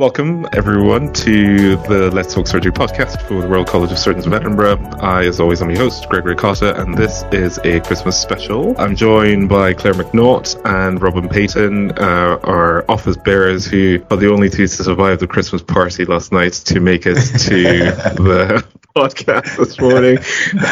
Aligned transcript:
Welcome, 0.00 0.46
everyone, 0.54 1.12
to 1.12 1.76
the 1.76 2.10
Let's 2.10 2.32
Talk 2.32 2.46
Surgery 2.46 2.72
podcast 2.72 3.20
for 3.28 3.42
the 3.42 3.46
Royal 3.46 3.66
College 3.66 3.92
of 3.92 3.98
Surgeons 3.98 4.26
of 4.26 4.32
Edinburgh. 4.32 4.78
I, 4.98 5.26
as 5.26 5.40
always, 5.40 5.60
am 5.60 5.68
your 5.68 5.78
host, 5.78 6.08
Gregory 6.08 6.36
Cotta, 6.36 6.80
and 6.80 6.96
this 6.96 7.22
is 7.32 7.58
a 7.64 7.80
Christmas 7.80 8.18
special. 8.18 8.74
I'm 8.80 8.96
joined 8.96 9.50
by 9.50 9.74
Claire 9.74 9.92
McNaught 9.92 10.58
and 10.64 11.02
Robin 11.02 11.28
Paton, 11.28 11.90
uh, 11.98 12.40
our 12.44 12.90
office 12.90 13.18
bearers, 13.18 13.66
who 13.66 14.02
are 14.10 14.16
the 14.16 14.32
only 14.32 14.48
two 14.48 14.66
to 14.66 14.68
survive 14.68 15.18
the 15.18 15.26
Christmas 15.26 15.60
party 15.60 16.06
last 16.06 16.32
night 16.32 16.54
to 16.54 16.80
make 16.80 17.04
it 17.04 17.16
to 17.16 17.62
the 18.22 18.66
podcast 18.96 19.58
this 19.58 19.78
morning. 19.78 20.16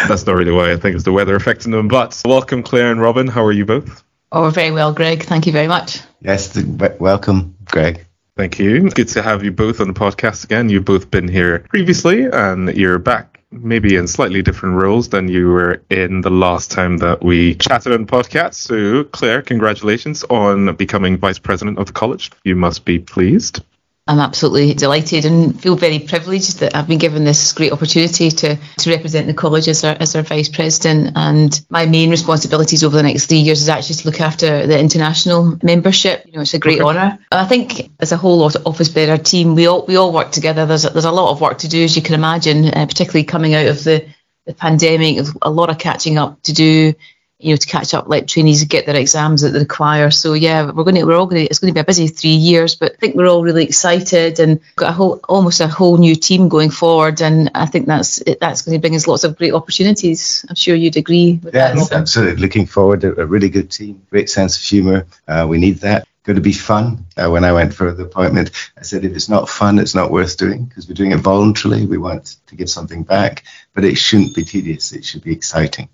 That's 0.09 0.25
not 0.25 0.37
really 0.37 0.53
why 0.53 0.73
I 0.73 0.79
think 0.79 0.95
it's 0.95 1.05
the 1.05 1.13
weather 1.13 1.37
affecting 1.37 1.73
them. 1.73 1.89
But 1.89 2.19
welcome, 2.25 2.63
Claire 2.63 2.91
and 2.91 2.99
Robin. 2.99 3.27
How 3.27 3.45
are 3.45 3.53
you 3.53 3.67
both? 3.67 4.03
Oh, 4.33 4.49
very 4.49 4.71
well, 4.71 4.95
Greg. 4.95 5.25
Thank 5.25 5.47
you 5.47 5.53
very 5.53 5.69
much. 5.69 6.01
Yes, 6.23 6.49
the, 6.49 6.97
welcome, 6.99 7.57
Greg. 7.67 8.07
Thank 8.39 8.61
you. 8.61 8.89
Good 8.89 9.09
to 9.09 9.23
have 9.23 9.43
you 9.43 9.51
both 9.51 9.81
on 9.81 9.89
the 9.89 9.93
podcast 9.93 10.45
again. 10.45 10.69
You've 10.69 10.85
both 10.85 11.11
been 11.11 11.27
here 11.27 11.59
previously, 11.71 12.25
and 12.25 12.73
you're 12.77 13.01
back 13.01 13.41
maybe 13.51 13.97
in 13.97 14.07
slightly 14.07 14.43
different 14.43 14.77
roles 14.77 15.09
than 15.09 15.27
you 15.27 15.49
were 15.49 15.83
in 15.91 16.21
the 16.21 16.31
last 16.31 16.71
time 16.71 16.99
that 16.99 17.21
we 17.21 17.57
chatted 17.57 17.93
on 17.93 18.05
the 18.05 18.13
podcast. 18.13 18.55
So, 18.55 19.03
Claire, 19.03 19.43
congratulations 19.43 20.23
on 20.31 20.77
becoming 20.77 21.19
vice 21.19 21.41
president 21.41 21.79
of 21.79 21.87
the 21.87 21.93
college. 21.93 22.31
You 22.45 22.55
must 22.55 22.85
be 22.85 23.01
pleased. 23.01 23.61
I'm 24.09 24.21
absolutely 24.21 24.73
delighted 24.73 25.27
and 25.27 25.61
feel 25.61 25.77
very 25.77 25.99
privileged 25.99 26.61
that 26.61 26.75
I've 26.75 26.89
been 26.89 26.99
given 26.99 27.25
this 27.25 27.53
great 27.53 27.73
opportunity 27.73 28.31
to, 28.31 28.57
to 28.57 28.91
represent 28.91 29.27
the 29.27 29.35
college 29.35 29.69
as 29.69 29.85
our, 29.85 29.95
as 30.01 30.17
our 30.17 30.23
vice 30.23 30.49
president. 30.49 31.13
And 31.15 31.61
my 31.69 31.85
main 31.85 32.09
responsibilities 32.11 32.83
over 32.83 32.97
the 32.97 33.03
next 33.03 33.27
three 33.27 33.41
years 33.41 33.61
is 33.61 33.69
actually 33.69 33.97
to 33.97 34.09
look 34.09 34.23
after 34.23 34.67
the 34.67 34.81
international 34.81 35.59
membership. 35.63 36.25
You 36.25 36.33
know, 36.33 36.41
it's 36.41 36.55
a 36.55 36.59
great 36.59 36.81
okay. 36.81 36.89
honour. 36.89 37.19
I 37.31 37.45
think 37.45 37.91
as 38.01 38.11
a 38.11 38.17
whole 38.17 38.43
office 38.43 38.89
bearer 38.89 39.19
team, 39.19 39.55
we 39.55 39.67
all 39.67 39.85
we 39.87 39.97
all 39.97 40.11
work 40.11 40.33
together. 40.33 40.65
There's 40.65 40.87
a, 40.87 40.91
there's 40.91 41.05
a 41.05 41.13
lot 41.13 41.31
of 41.31 41.43
work 41.43 41.59
to 41.59 41.69
do, 41.69 41.85
as 41.85 41.95
you 41.95 42.01
can 42.01 42.15
imagine, 42.15 42.65
uh, 42.65 42.87
particularly 42.87 43.25
coming 43.25 43.55
out 43.55 43.67
of 43.67 43.85
the, 43.85 44.09
the 44.47 44.55
pandemic. 44.55 45.27
a 45.43 45.51
lot 45.51 45.69
of 45.69 45.79
catching 45.79 46.17
up 46.17 46.41
to 46.45 46.55
do 46.55 46.95
you 47.39 47.51
know, 47.51 47.57
to 47.57 47.67
catch 47.69 47.95
up, 47.95 48.09
let 48.09 48.27
trainees 48.27 48.65
get 48.65 48.85
their 48.87 48.97
exams 48.97 49.43
that 49.43 49.51
they 49.51 49.61
require. 49.61 50.11
So 50.11 50.33
yeah, 50.33 50.71
we're 50.73 50.83
going 50.85 50.97
to, 50.97 51.05
we're 51.05 51.17
all 51.17 51.27
going 51.27 51.45
to, 51.45 51.49
it's 51.49 51.61
going 51.61 51.73
to 51.73 51.75
be 51.75 51.81
a 51.81 51.85
busy 51.85 52.09
three 52.09 52.31
years, 52.31 52.75
but 52.75 52.93
I 52.93 52.97
think 52.97 53.15
we're 53.15 53.29
all 53.29 53.45
really 53.45 53.65
excited 53.65 54.41
and 54.41 54.61
got 54.75 54.91
a 54.91 54.93
whole, 54.93 55.21
almost 55.29 55.61
a 55.61 55.69
whole 55.69 55.99
new 55.99 56.17
team 56.17 56.49
going 56.49 56.71
forward. 56.71 57.23
And 57.23 57.51
I 57.55 57.67
think 57.67 57.87
that's, 57.87 58.21
that's 58.41 58.63
going 58.63 58.77
to 58.77 58.81
bring 58.81 58.97
us 58.97 59.07
lots 59.07 59.23
of 59.23 59.37
great 59.39 59.53
opportunities. 59.53 60.45
I'm 60.49 60.57
sure 60.57 60.75
you'd 60.75 60.97
agree 60.97 61.39
with 61.41 61.55
yeah, 61.55 61.75
that. 61.75 61.93
absolutely. 61.93 62.43
Looking 62.43 62.67
forward 62.67 63.03
to 63.03 63.21
a 63.21 63.27
really 63.27 63.51
good 63.51 63.71
team, 63.71 64.03
great 64.11 64.29
sense 64.29 64.57
of 64.57 64.63
humour. 64.63 65.07
Uh, 65.29 65.47
we 65.49 65.59
need 65.59 65.77
that. 65.79 66.09
Going 66.25 66.35
to 66.35 66.43
be 66.43 66.53
fun. 66.53 67.07
Uh, 67.17 67.31
when 67.31 67.45
I 67.45 67.53
went 67.53 67.73
for 67.73 67.93
the 67.93 68.03
appointment, 68.03 68.51
I 68.77 68.83
said 68.83 69.05
if 69.05 69.15
it's 69.15 69.29
not 69.29 69.49
fun, 69.49 69.79
it's 69.79 69.95
not 69.95 70.11
worth 70.11 70.37
doing 70.37 70.65
because 70.65 70.89
we're 70.89 70.95
doing 70.95 71.13
it 71.13 71.21
voluntarily. 71.21 71.87
We 71.87 71.99
want 71.99 72.37
to 72.49 72.57
give 72.57 72.69
something 72.69 73.05
back, 73.05 73.45
but 73.73 73.85
it 73.85 73.97
shouldn't 73.97 74.35
be 74.35 74.45
tedious. 74.45 74.93
It 74.93 75.05
should 75.05 75.23
be 75.23 75.33
exciting. 75.33 75.89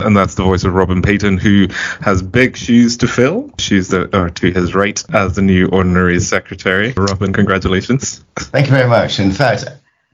And 0.00 0.16
that's 0.16 0.34
the 0.34 0.44
voice 0.44 0.64
of 0.64 0.74
Robin 0.74 1.02
Paton, 1.02 1.38
who 1.38 1.68
has 2.00 2.22
big 2.22 2.56
shoes 2.56 2.96
to 2.98 3.08
fill. 3.08 3.50
Shoes 3.58 3.88
that 3.88 4.14
are 4.14 4.30
to 4.30 4.52
his 4.52 4.74
right 4.74 5.02
as 5.14 5.36
the 5.36 5.42
new 5.42 5.66
ordinary 5.66 6.20
secretary. 6.20 6.92
Robin, 6.96 7.32
congratulations. 7.32 8.24
Thank 8.36 8.66
you 8.66 8.72
very 8.72 8.88
much. 8.88 9.20
In 9.20 9.32
fact, 9.32 9.64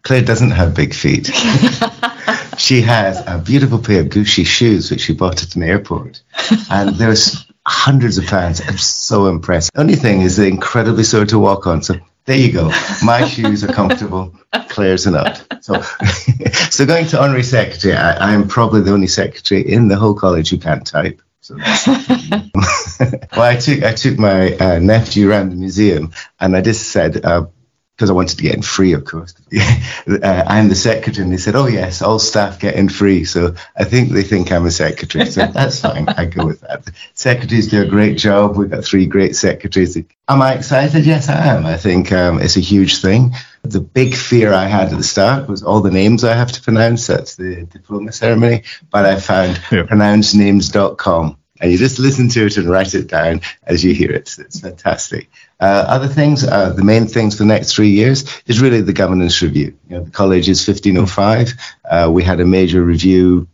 Claire 0.03 0.23
doesn't 0.23 0.53
have 0.53 0.75
big 0.75 0.95
feet. 0.95 1.27
she 2.59 2.81
has 2.83 3.23
a 3.27 3.43
beautiful 3.45 3.79
pair 3.79 4.01
of 4.01 4.07
Gucci 4.07 4.47
shoes, 4.47 4.91
which 4.91 5.01
she 5.03 5.15
bought 5.15 5.43
at 5.43 5.57
an 5.57 5.63
airport. 5.63 6.23
And 6.71 6.95
there's 6.97 7.47
hundreds 7.67 8.19
of 8.19 8.27
pounds. 8.27 8.61
I'm 8.61 8.79
so 8.79 9.27
impressed. 9.27 9.73
The 9.73 9.81
only 9.81 9.97
thing 9.97 10.23
is 10.23 10.37
they're 10.37 10.47
incredibly 10.47 11.05
sore 11.05 11.27
to 11.27 11.39
walk 11.39 11.67
on. 11.67 11.83
So 11.83 11.97
there 12.27 12.37
you 12.37 12.53
go. 12.53 12.71
My 13.03 13.27
shoes 13.27 13.65
are 13.65 13.73
comfortable. 13.73 14.35
Claire's 14.69 15.07
not. 15.07 15.47
So, 15.61 15.81
so 16.71 16.85
going 16.85 17.07
to 17.09 17.21
honorary 17.21 17.45
secretary, 17.45 17.95
I, 17.95 18.35
am 18.35 18.49
probably 18.49 18.83
the 18.83 18.93
only 18.93 19.07
secretary 19.07 19.63
in 19.63 19.89
the 19.89 19.97
whole 19.97 20.15
college 20.15 20.51
who 20.51 20.59
can't 20.59 20.87
type. 20.87 21.23
So 21.41 21.57
well, 21.57 23.23
I 23.37 23.57
took 23.57 23.85
I 23.85 23.95
took 23.95 24.19
my 24.19 24.57
uh, 24.57 24.79
nephew 24.81 25.31
around 25.31 25.51
the 25.51 25.57
museum, 25.57 26.13
and 26.41 26.57
I 26.57 26.61
just 26.61 26.89
said, 26.91 27.25
uh, 27.25 27.47
because 27.97 28.11
I 28.11 28.13
wanted 28.13 28.37
to 28.37 28.43
get 28.43 28.55
in 28.55 28.61
free, 28.61 28.93
of 28.93 29.07
course. 29.07 29.35
uh, 29.57 30.45
I'm 30.47 30.69
the 30.69 30.75
secretary, 30.75 31.25
and 31.25 31.33
they 31.33 31.39
said, 31.39 31.57
"Oh 31.57 31.67
yes, 31.67 32.03
all 32.03 32.19
staff 32.19 32.61
get 32.61 32.75
in 32.75 32.91
free." 32.91 33.25
So 33.25 33.55
I 33.75 33.85
think 33.85 34.11
they 34.11 34.23
think 34.23 34.53
I'm 34.53 34.67
a 34.67 34.71
secretary, 34.71 35.27
so 35.27 35.47
that's 35.53 35.81
fine. 35.81 36.09
I 36.09 36.27
go 36.27 36.45
with 36.47 36.61
that. 36.61 36.85
Secretaries 37.15 37.69
do 37.69 37.83
a 37.83 37.87
great 37.87 38.19
job. 38.19 38.57
We've 38.57 38.71
got 38.71 38.85
three 38.85 39.07
great 39.07 39.35
secretaries. 39.35 39.97
Am 40.29 40.43
I 40.43 40.55
excited? 40.55 41.07
Yes, 41.07 41.31
I 41.31 41.47
am. 41.47 41.65
I 41.65 41.79
think 41.79 42.13
um, 42.13 42.39
it's 42.41 42.59
a 42.59 42.61
huge 42.61 43.01
thing. 43.01 43.35
The 43.63 43.81
big 43.81 44.15
fear 44.15 44.53
I 44.53 44.67
had 44.67 44.93
at 44.93 44.99
the 44.99 45.03
start 45.03 45.49
was 45.49 45.63
all 45.63 45.81
the 45.81 45.91
names 45.91 46.23
I 46.23 46.35
have 46.35 46.53
to 46.53 46.63
pronounce. 46.63 47.07
That's 47.07 47.37
the 47.37 47.65
diploma 47.65 48.13
ceremony, 48.13 48.65
but 48.91 49.07
I 49.07 49.19
found 49.19 49.61
yeah. 49.73 49.85
pronouncenames.com 49.85 51.39
and 51.61 51.71
you 51.71 51.79
just 51.79 51.99
listen 51.99 52.29
to 52.31 52.47
it 52.47 52.57
and 52.57 52.69
write 52.69 52.95
it 52.95 53.09
down 53.09 53.41
as 53.65 53.85
you 53.85 53.95
hear 53.95 54.11
it. 54.11 54.37
It's 54.39 54.61
fantastic. 54.61 55.31
Uh, 55.61 55.85
other 55.89 56.09
things, 56.09 56.45
uh, 56.45 56.71
the 56.71 56.85
main 56.85 57.07
things 57.07 57.37
for 57.37 57.45
the 57.45 57.49
next 57.49 57.75
three 57.75 57.91
years 57.91 58.25
is 58.47 58.61
really 58.61 58.81
the 58.81 58.93
governance 58.93 59.41
review. 59.43 59.77
You 59.89 59.97
know, 59.97 60.05
the 60.05 60.11
college 60.11 60.49
is 60.49 60.67
1505. 60.67 61.53
Uh, 61.85 62.11
we 62.13 62.23
had 62.23 62.41
a 62.41 62.47
major 62.47 62.83
review 62.83 63.49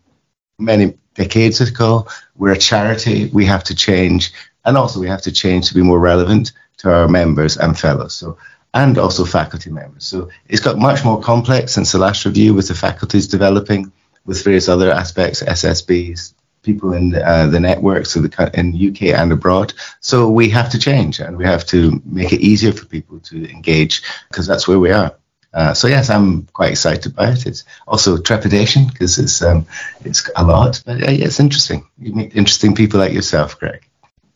many 0.59 0.95
decades 1.15 1.61
ago. 1.61 2.07
We're 2.37 2.53
a 2.53 2.59
charity. 2.59 3.31
We 3.33 3.47
have 3.47 3.65
to 3.65 3.75
change, 3.75 4.33
and 4.65 4.77
also 4.77 5.01
we 5.01 5.09
have 5.09 5.23
to 5.23 5.33
change 5.33 5.69
to 5.69 5.75
be 5.75 5.83
more 5.83 6.01
relevant 6.01 6.53
to 6.79 6.93
our 6.93 7.09
members 7.09 7.57
and 7.57 7.79
fellows. 7.79 8.15
So 8.15 8.39
and 8.75 8.99
also 8.99 9.25
faculty 9.25 9.71
members. 9.71 10.05
So 10.05 10.31
it's 10.49 10.63
got 10.63 10.79
much 10.79 11.05
more 11.05 11.21
complex 11.21 11.73
since 11.73 11.93
the 11.93 11.99
last 11.99 12.25
review 12.25 12.55
with 12.55 12.69
the 12.69 12.75
faculties 12.75 13.29
developing 13.29 13.93
with 14.25 14.43
various 14.45 14.69
other 14.69 14.91
aspects, 14.91 15.43
SSBs, 15.43 16.33
people 16.63 16.93
in 16.93 17.11
the, 17.11 17.27
uh, 17.27 17.47
the 17.47 17.61
networks 17.61 18.17
of 18.17 18.23
the 18.23 18.51
in 18.55 18.75
UK 18.75 19.19
and 19.19 19.33
abroad. 19.33 19.75
So 20.01 20.31
we 20.31 20.51
have 20.51 20.71
to 20.71 20.79
change 20.79 21.21
and 21.21 21.37
we 21.37 21.45
have 21.45 21.67
to 21.67 22.01
make 22.05 22.33
it 22.33 22.41
easier 22.41 22.73
for 22.73 22.87
people 22.87 23.21
to 23.21 23.51
engage 23.51 24.03
because 24.29 24.47
that's 24.47 24.67
where 24.67 24.79
we 24.79 24.93
are. 24.93 25.15
Uh, 25.55 25.75
so 25.75 25.87
yes, 25.87 26.09
I'm 26.09 26.47
quite 26.47 26.71
excited 26.71 27.15
by 27.15 27.31
it. 27.31 27.47
It's 27.47 27.65
also 27.87 28.17
trepidation 28.17 28.87
because 28.87 29.19
it's 29.19 29.43
um, 29.43 29.67
it's 30.03 30.31
a 30.35 30.45
lot, 30.45 30.83
but 30.87 31.03
uh, 31.03 31.11
it's 31.11 31.41
interesting. 31.41 31.87
You 31.99 32.15
meet 32.15 32.35
interesting 32.35 32.75
people 32.75 33.01
like 33.01 33.13
yourself, 33.13 33.59
Greg 33.59 33.87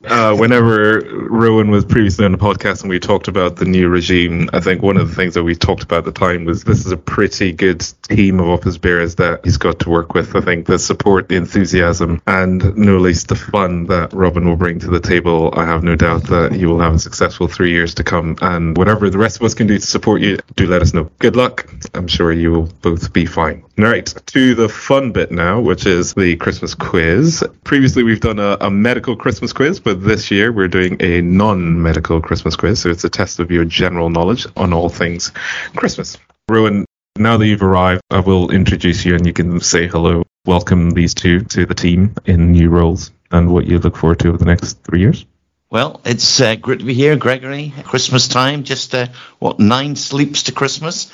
uh, 0.07 0.37
whenever 0.37 1.01
Rowan 1.29 1.71
was 1.71 1.85
previously 1.85 2.25
on 2.25 2.33
the 2.33 2.39
podcast 2.39 2.83
and 2.83 2.91
we 2.91 2.99
talked 2.99 3.29
about 3.29 3.57
the 3.57 3.65
new 3.65 3.89
regime, 3.89 4.49
I 4.53 4.61
think 4.61 4.83
one 4.83 4.97
of 4.97 5.09
the 5.09 5.15
things 5.15 5.35
that 5.35 5.43
we 5.43 5.55
talked 5.55 5.83
about 5.83 5.99
at 5.99 6.05
the 6.07 6.13
time 6.13 6.45
was 6.45 6.65
this 6.65 6.87
is 6.87 6.93
a 6.93 6.97
pretty 6.97 7.53
good 7.53 7.81
team 8.03 8.41
of 8.41 8.49
office 8.49 8.79
bearers 8.79 9.17
that 9.17 9.45
he's 9.45 9.57
got 9.57 9.81
to 9.81 9.91
work 9.91 10.15
with. 10.15 10.35
I 10.35 10.41
think 10.41 10.67
the 10.67 10.79
support, 10.79 11.29
the 11.29 11.37
enthusiasm, 11.37 12.23
and 12.27 12.77
no 12.77 12.99
least 12.99 13.29
the 13.29 13.37
fun 13.37 13.87
that 13.87 14.13
Robin 14.13 14.49
will 14.49 14.57
bring 14.57 14.79
to 14.81 14.89
the 14.89 15.01
table. 15.01 15.53
I 15.55 15.65
have 15.65 15.83
no 15.83 15.97
doubt 15.97 16.25
that 16.29 16.53
he 16.53 16.67
will 16.67 16.81
have 16.81 16.95
a 16.95 16.99
successful 16.99 17.49
three 17.49 17.71
years 17.71 17.95
to 17.97 18.05
come. 18.05 18.37
And 18.41 18.77
whatever 18.77 19.11
the 19.11 19.19
rest 19.19 19.37
of 19.37 19.43
us 19.43 19.55
can 19.55 19.67
do 19.67 19.79
to 19.79 19.87
support 19.87 20.21
you, 20.21 20.39
do 20.55 20.67
let 20.67 20.83
us 20.83 20.95
know. 20.95 21.11
Good 21.19 21.37
luck. 21.37 21.69
I'm 21.95 22.09
sure 22.09 22.33
you 22.33 22.53
will 22.53 22.71
both 22.81 23.13
be 23.13 23.27
fine. 23.27 23.66
All 23.79 23.85
right, 23.85 24.07
to 24.07 24.55
the 24.55 24.71
fun 24.71 25.13
bit 25.13 25.31
now, 25.31 25.61
which 25.61 25.85
is 25.85 26.15
the 26.15 26.37
Christmas 26.37 26.75
quiz. 26.75 27.45
Previously, 27.63 28.05
we've 28.05 28.21
done 28.21 28.39
a, 28.39 28.57
a 28.63 28.71
medical 28.71 29.15
Christmas 29.15 29.53
quiz, 29.53 29.81
but 29.81 30.03
this 30.03 30.31
year 30.31 30.51
we're 30.51 30.67
doing 30.67 30.97
a 31.01 31.21
non-medical 31.21 32.23
Christmas 32.23 32.57
quiz. 32.57 32.81
So 32.81 32.89
it's 32.89 33.05
a 33.05 33.11
test 33.11 33.39
of 33.39 33.51
your 33.51 33.67
general 33.67 34.09
knowledge 34.09 34.47
on 34.57 34.73
all 34.73 34.89
things 34.89 35.31
Christmas. 35.77 36.17
Rowan, 36.49 36.87
now 37.19 37.37
that 37.37 37.47
you've 37.47 37.63
arrived, 37.63 38.01
I 38.11 38.21
will 38.21 38.51
introduce 38.51 39.05
you 39.05 39.15
and 39.15 39.27
you 39.27 39.35
can 39.35 39.61
say 39.61 39.87
hello. 39.87 40.23
Welcome 40.47 40.93
these 40.93 41.13
two 41.13 41.41
to 41.41 41.67
the 41.67 41.75
team 41.75 42.15
in 42.25 42.53
new 42.53 42.71
roles 42.71 43.11
and 43.31 43.53
what 43.53 43.67
you 43.67 43.79
look 43.79 43.99
forward 43.99 44.21
to 44.21 44.29
over 44.29 44.39
the 44.39 44.47
next 44.47 44.83
three 44.85 45.01
years. 45.01 45.27
Well, 45.69 46.01
it's 46.05 46.41
uh, 46.41 46.55
great 46.55 46.79
to 46.79 46.85
be 46.85 46.95
here, 46.95 47.17
Gregory. 47.17 47.75
Christmas 47.83 48.29
time, 48.29 48.63
just 48.63 48.95
uh, 48.95 49.09
what 49.41 49.59
nine 49.59 49.97
sleeps 49.97 50.45
to 50.45 50.53
Christmas. 50.53 51.11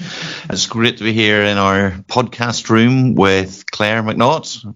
It's 0.50 0.66
great 0.66 0.98
to 0.98 1.04
be 1.04 1.14
here 1.14 1.42
in 1.42 1.56
our 1.56 1.92
podcast 2.06 2.68
room 2.68 3.14
with 3.14 3.64
Claire 3.70 4.02
McNaught, 4.02 4.74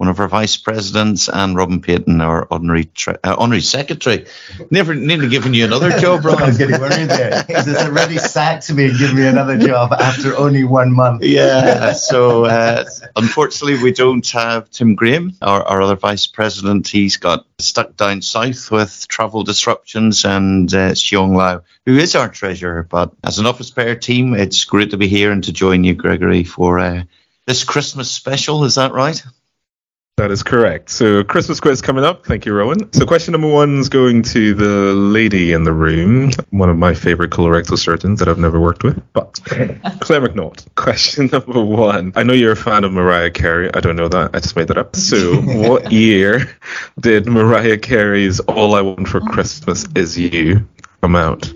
one 0.00 0.08
of 0.08 0.18
our 0.18 0.28
vice 0.28 0.56
presidents, 0.56 1.28
and 1.28 1.54
Robin 1.54 1.82
Paton, 1.82 2.22
our 2.22 2.48
honorary 2.50 2.86
tre- 2.86 3.18
uh, 3.22 3.36
honorary 3.36 3.60
secretary. 3.60 4.24
Never, 4.70 4.94
nearly 4.94 5.28
given 5.28 5.52
you 5.52 5.66
another 5.66 5.90
job, 5.98 6.24
Robin. 6.24 6.42
I 6.44 6.46
was 6.46 6.56
getting 6.56 6.80
worried 6.80 7.10
there. 7.10 7.44
He's 7.48 7.68
already 7.76 8.16
sacked 8.16 8.72
me 8.72 8.86
and 8.86 8.98
given 8.98 9.16
me 9.16 9.26
another 9.26 9.58
job 9.58 9.92
after 9.92 10.34
only 10.38 10.64
one 10.64 10.90
month. 10.90 11.22
Yeah. 11.22 11.92
So 11.92 12.46
uh, 12.46 12.86
unfortunately, 13.14 13.82
we 13.82 13.92
don't 13.92 14.26
have 14.30 14.70
Tim 14.70 14.94
Graham, 14.94 15.36
our, 15.42 15.62
our 15.64 15.82
other 15.82 15.96
vice 15.96 16.26
president. 16.26 16.88
He's 16.88 17.18
got 17.18 17.44
stuck 17.58 17.94
down 17.94 18.22
south 18.22 18.70
with 18.70 19.06
travel 19.06 19.42
disruptions, 19.42 20.24
and 20.24 20.72
uh, 20.72 20.92
Xiong 20.92 21.36
Lau, 21.36 21.60
who 21.84 21.98
is 21.98 22.14
our 22.14 22.30
treasurer. 22.30 22.84
But 22.84 23.12
as 23.22 23.38
an 23.38 23.44
office 23.44 23.70
pair 23.70 23.96
team, 23.96 24.32
it's 24.32 24.64
great 24.64 24.92
to 24.92 24.96
be 24.96 25.08
here 25.08 25.30
and 25.30 25.44
to 25.44 25.52
join 25.52 25.84
you, 25.84 25.92
Gregory, 25.92 26.44
for 26.44 26.78
uh, 26.78 27.02
this 27.46 27.64
Christmas 27.64 28.10
special. 28.10 28.64
Is 28.64 28.76
that 28.76 28.94
right? 28.94 29.22
That 30.20 30.30
is 30.30 30.42
correct. 30.42 30.90
So 30.90 31.24
Christmas 31.24 31.60
quiz 31.60 31.80
coming 31.80 32.04
up. 32.04 32.26
Thank 32.26 32.44
you, 32.44 32.52
Rowan. 32.52 32.92
So 32.92 33.06
question 33.06 33.32
number 33.32 33.48
one 33.48 33.78
is 33.78 33.88
going 33.88 34.20
to 34.24 34.52
the 34.52 34.92
lady 34.92 35.52
in 35.52 35.64
the 35.64 35.72
room, 35.72 36.30
one 36.50 36.68
of 36.68 36.76
my 36.76 36.92
favorite 36.92 37.30
colorectal 37.30 37.78
surgeons 37.78 38.18
that 38.18 38.28
I've 38.28 38.38
never 38.38 38.60
worked 38.60 38.84
with, 38.84 39.02
but 39.14 39.40
Claire 39.44 40.20
McNaught. 40.20 40.66
Question 40.74 41.26
number 41.32 41.64
one. 41.64 42.12
I 42.16 42.22
know 42.22 42.34
you're 42.34 42.52
a 42.52 42.56
fan 42.56 42.84
of 42.84 42.92
Mariah 42.92 43.30
Carey. 43.30 43.72
I 43.72 43.80
don't 43.80 43.96
know 43.96 44.08
that. 44.08 44.32
I 44.34 44.40
just 44.40 44.56
made 44.56 44.68
that 44.68 44.76
up. 44.76 44.94
So 44.94 45.36
what 45.40 45.90
year 45.90 46.54
did 47.00 47.24
Mariah 47.24 47.78
Carey's 47.78 48.40
All 48.40 48.74
I 48.74 48.82
Want 48.82 49.08
for 49.08 49.22
Christmas 49.22 49.86
Is 49.94 50.18
You 50.18 50.68
come 51.00 51.16
out? 51.16 51.50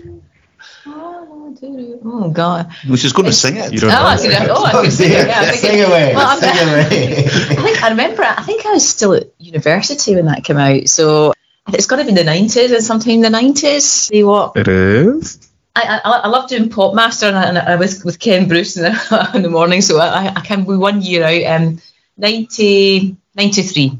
Oh 2.05 2.29
God! 2.29 2.71
Which 2.87 3.03
is 3.05 3.13
going 3.13 3.25
to 3.27 3.33
sing 3.33 3.57
it. 3.57 3.73
You 3.73 3.79
don't 3.79 3.91
Oh, 3.91 3.93
know. 3.93 4.05
I 4.05 4.17
could, 4.17 4.31
oh, 4.49 4.63
I 4.65 4.71
could 4.83 4.93
sing 4.93 5.11
it. 5.11 5.27
Yeah, 5.27 5.39
I 5.41 5.45
think 5.51 5.61
Sing 5.61 5.79
it- 5.79 5.87
away, 5.87 6.13
Well, 6.15 6.27
I'm- 6.27 6.39
sing 6.39 6.67
away. 6.67 7.25
I 7.25 7.61
think 7.63 7.83
I 7.83 7.89
remember. 7.89 8.23
I 8.23 8.43
think 8.43 8.65
I 8.65 8.71
was 8.71 8.87
still 8.87 9.13
at 9.13 9.23
university 9.39 10.15
when 10.15 10.25
that 10.25 10.43
came 10.43 10.57
out, 10.57 10.87
so 10.87 11.33
it's 11.73 11.87
got 11.87 11.95
to 11.97 12.05
be 12.05 12.13
the 12.13 12.23
nineties 12.23 12.71
and 12.71 12.83
sometime 12.83 13.13
in 13.15 13.21
the 13.21 13.29
nineties. 13.29 13.85
See 13.85 14.23
what? 14.23 14.55
It 14.55 14.67
is. 14.67 15.39
I, 15.75 15.99
I, 16.05 16.09
I 16.19 16.27
love 16.29 16.47
doing 16.49 16.69
PopMaster, 16.69 17.27
and 17.27 17.37
I, 17.37 17.43
and 17.49 17.57
I 17.57 17.75
was 17.75 18.03
with 18.05 18.17
Ken 18.19 18.47
Bruce 18.47 18.77
in 18.77 18.83
the, 19.09 19.31
in 19.35 19.41
the 19.41 19.49
morning, 19.49 19.81
so 19.81 19.99
I, 19.99 20.27
I 20.35 20.41
can 20.41 20.63
be 20.63 20.75
one 20.77 21.01
year 21.01 21.23
out. 21.25 21.61
Um, 21.61 21.81
90, 22.17 23.17
93. 23.35 23.99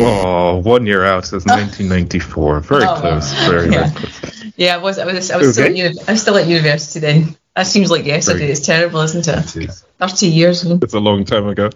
Oh, 0.00 0.56
one 0.64 0.86
year 0.86 1.04
out. 1.04 1.24
It's 1.24 1.32
1994. 1.44 2.60
Very 2.60 2.84
Oh, 2.84 2.96
close. 2.96 3.32
Very, 3.46 3.70
yeah. 3.70 3.88
very 3.90 4.06
close. 4.10 4.35
Yeah, 4.56 4.74
I 4.74 4.78
was. 4.78 4.98
I 4.98 5.04
was. 5.06 5.30
I 5.30 5.36
was 5.36 5.52
still. 5.52 5.66
At, 5.66 5.76
uni- 5.76 5.98
I 6.08 6.12
was 6.12 6.22
still 6.22 6.36
at 6.36 6.46
university 6.46 7.00
then. 7.00 7.36
That 7.56 7.66
seems 7.66 7.90
like 7.90 8.04
yesterday. 8.04 8.40
Very 8.40 8.50
It's 8.52 8.60
terrible, 8.60 9.00
isn't 9.00 9.26
it? 9.26 9.56
It 9.56 9.68
is. 9.70 9.82
Thirty 9.98 10.26
years. 10.26 10.62
Ago. 10.62 10.78
It's 10.82 10.92
a 10.92 11.00
long 11.00 11.24
time 11.24 11.46
ago. 11.48 11.70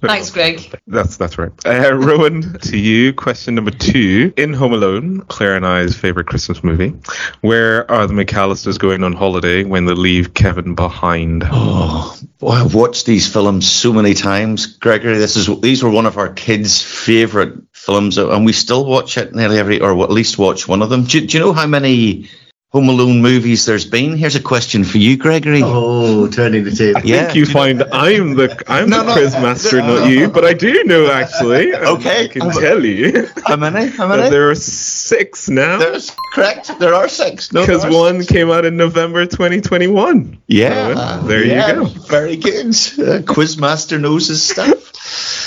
Thanks, 0.00 0.30
Greg. 0.30 0.80
That's 0.86 1.18
that's 1.18 1.36
right. 1.36 1.52
Uh, 1.66 1.94
Rowan, 1.94 2.58
to 2.60 2.78
you. 2.78 3.12
Question 3.12 3.54
number 3.54 3.70
two. 3.70 4.32
In 4.38 4.54
Home 4.54 4.72
Alone, 4.72 5.20
Claire 5.28 5.56
and 5.56 5.66
I's 5.66 5.94
favorite 5.94 6.26
Christmas 6.26 6.64
movie, 6.64 6.94
where 7.42 7.90
are 7.90 8.06
the 8.06 8.14
McAllisters 8.14 8.78
going 8.78 9.04
on 9.04 9.12
holiday 9.12 9.64
when 9.64 9.84
they 9.84 9.92
leave 9.92 10.32
Kevin 10.32 10.74
behind? 10.74 11.44
Oh, 11.50 12.18
boy, 12.38 12.52
I've 12.52 12.74
watched 12.74 13.04
these 13.04 13.30
films 13.30 13.70
so 13.70 13.92
many 13.92 14.14
times, 14.14 14.64
Gregory. 14.64 15.18
This 15.18 15.36
is 15.36 15.60
these 15.60 15.82
were 15.82 15.90
one 15.90 16.06
of 16.06 16.16
our 16.16 16.32
kids' 16.32 16.80
favourite 16.80 17.52
films, 17.86 18.18
and 18.18 18.44
we 18.44 18.52
still 18.52 18.84
watch 18.84 19.16
it 19.16 19.34
nearly 19.34 19.58
every, 19.58 19.80
or 19.80 20.02
at 20.02 20.10
least 20.10 20.38
watch 20.38 20.66
one 20.68 20.82
of 20.82 20.90
them. 20.90 21.04
Do, 21.04 21.24
do 21.24 21.38
you 21.38 21.42
know 21.44 21.52
how 21.52 21.66
many 21.66 22.28
Home 22.70 22.88
Alone 22.88 23.22
movies 23.22 23.64
there's 23.64 23.84
been? 23.86 24.16
Here's 24.16 24.34
a 24.34 24.42
question 24.42 24.82
for 24.84 24.98
you, 24.98 25.16
Gregory. 25.16 25.62
Oh, 25.64 26.26
turning 26.28 26.64
the 26.64 26.72
table. 26.72 26.98
I 26.98 27.04
Yeah. 27.04 27.22
think 27.26 27.36
you 27.36 27.46
find 27.46 27.82
I'm 27.92 28.34
the 28.34 28.62
I'm 28.66 28.90
No, 28.90 28.98
the 28.98 29.04
no. 29.06 29.12
quiz 29.14 29.32
master, 29.34 29.78
not 29.80 30.10
you. 30.10 30.28
But 30.28 30.44
I 30.44 30.52
do 30.52 30.82
know 30.84 31.10
actually. 31.10 31.72
Okay. 31.74 32.24
I 32.24 32.28
can 32.28 32.50
tell 32.50 32.84
you 32.84 33.28
How 33.46 33.56
many? 33.56 33.86
How 33.86 34.08
many? 34.08 34.28
there 34.34 34.50
are 34.50 34.54
six 34.56 35.48
now. 35.48 35.78
There's 35.78 36.10
correct. 36.34 36.76
There 36.80 36.92
are 36.92 37.08
six. 37.08 37.48
Because 37.48 37.82
there 37.82 37.92
one 37.92 38.20
six. 38.22 38.32
came 38.32 38.50
out 38.50 38.64
in 38.66 38.76
November 38.76 39.24
2021. 39.26 40.36
Yeah, 40.48 41.20
So, 41.20 41.26
there 41.28 41.44
you 41.44 41.54
go. 41.54 41.84
Very 42.08 42.36
good. 42.36 42.66
Uh, 42.66 43.22
Quizmaster 43.22 43.98
knows 43.98 44.26
his 44.28 44.42
stuff. 44.42 44.92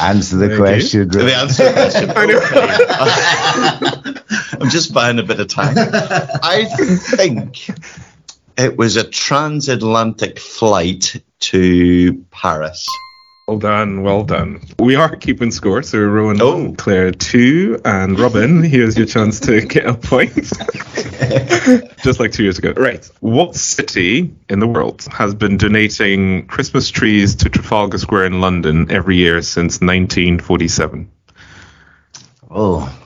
Answer 0.01 0.38
the 0.38 0.47
Thank 0.47 0.51
you. 0.51 0.57
question. 0.57 1.07
The 1.09 1.35
answer 1.35 1.65
the 1.65 1.73
question. 1.73 2.11
I 2.15 2.25
know. 2.25 2.39
I'm 4.61 4.69
just 4.69 4.94
buying 4.94 5.19
a 5.19 5.23
bit 5.23 5.39
of 5.39 5.47
time. 5.47 5.75
I 5.77 6.65
think 6.65 7.69
it 8.57 8.77
was 8.77 8.97
a 8.97 9.03
transatlantic 9.03 10.39
flight 10.39 11.21
to 11.39 12.25
Paris. 12.31 12.88
Well 13.50 13.57
done, 13.57 14.04
well 14.04 14.24
done. 14.25 14.62
We 14.78 14.94
are 14.94 15.16
keeping 15.16 15.50
score, 15.50 15.81
so 15.81 15.98
Rowan, 15.98 16.40
Oh. 16.40 16.75
Claire, 16.78 17.10
two, 17.10 17.81
and 17.84 18.19
Robin, 18.19 18.62
here's 18.62 18.96
your 18.96 19.07
chance 19.07 19.40
to 19.40 19.62
get 19.66 19.88
a 19.88 19.96
point. 19.96 20.36
Just 22.04 22.19
like 22.19 22.31
two 22.31 22.44
years 22.44 22.60
ago. 22.60 22.74
Right. 22.78 23.04
What 23.22 23.56
city 23.56 24.36
in 24.50 24.60
the 24.60 24.68
world 24.68 25.04
has 25.12 25.34
been 25.34 25.57
donating 25.57 26.46
Christmas 26.46 26.92
trees 26.92 27.34
to 27.38 27.50
Trafalgar 27.50 27.98
Square 27.98 28.25
in 28.25 28.40
London 28.40 28.92
every 28.92 29.16
year 29.18 29.42
since 29.42 29.81
1947? 29.81 31.10
Oh, 32.51 32.99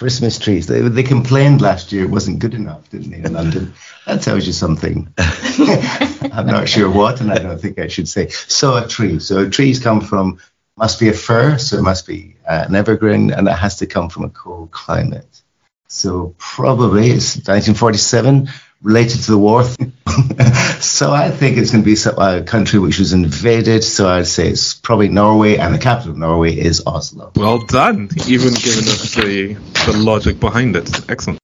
Christmas 0.00 0.38
trees. 0.38 0.66
They, 0.66 0.80
they 0.80 1.02
complained 1.02 1.60
last 1.60 1.92
year 1.92 2.04
it 2.04 2.10
wasn't 2.10 2.38
good 2.38 2.54
enough, 2.54 2.88
didn't 2.88 3.10
they, 3.10 3.18
in 3.18 3.32
London? 3.40 3.74
That 4.06 4.22
tells 4.22 4.46
you 4.46 4.54
something. 4.54 5.12
I'm 5.18 6.46
not 6.46 6.70
sure 6.70 6.90
what, 6.90 7.20
and 7.20 7.30
I 7.30 7.36
don't 7.36 7.60
think 7.60 7.78
I 7.78 7.88
should 7.88 8.08
say. 8.08 8.28
So 8.28 8.78
a 8.78 8.88
tree. 8.88 9.18
So 9.18 9.50
trees 9.50 9.78
come 9.78 10.00
from, 10.00 10.38
must 10.78 11.00
be 11.00 11.10
a 11.10 11.12
fir, 11.12 11.58
so 11.58 11.76
it 11.76 11.82
must 11.82 12.06
be 12.06 12.36
uh, 12.48 12.64
an 12.66 12.74
evergreen, 12.76 13.30
and 13.30 13.46
it 13.46 13.52
has 13.52 13.76
to 13.80 13.86
come 13.86 14.08
from 14.08 14.24
a 14.24 14.30
cold 14.30 14.70
climate. 14.70 15.42
So 15.86 16.34
probably 16.38 17.10
it's 17.10 17.36
1947, 17.36 18.48
related 18.80 19.20
to 19.24 19.30
the 19.32 19.38
war. 19.38 19.64
so 20.80 21.12
I 21.12 21.30
think 21.30 21.58
it's 21.58 21.70
going 21.70 21.84
to 21.84 21.86
be 21.86 21.96
a 22.18 22.42
country 22.42 22.78
which 22.78 22.98
was 22.98 23.12
invaded. 23.12 23.84
So 23.84 24.08
I'd 24.08 24.26
say 24.26 24.48
it's 24.48 24.74
probably 24.74 25.08
Norway, 25.08 25.56
and 25.56 25.74
the 25.74 25.78
capital 25.78 26.12
of 26.12 26.18
Norway 26.18 26.56
is 26.56 26.82
Oslo. 26.86 27.32
Well 27.36 27.64
done. 27.66 28.10
Even 28.26 28.54
giving 28.54 28.84
us 28.84 29.14
the, 29.14 29.54
the 29.86 29.92
logic 29.96 30.40
behind 30.40 30.76
it. 30.76 31.10
Excellent. 31.10 31.38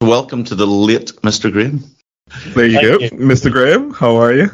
Welcome 0.00 0.44
to 0.44 0.54
the 0.54 0.66
late 0.66 1.12
Mr. 1.22 1.52
Graham. 1.52 1.84
There 2.54 2.66
you 2.66 2.80
go. 2.80 2.98
You. 2.98 3.10
Mr. 3.10 3.52
Graham, 3.52 3.92
how 3.92 4.16
are 4.16 4.32
you? 4.32 4.50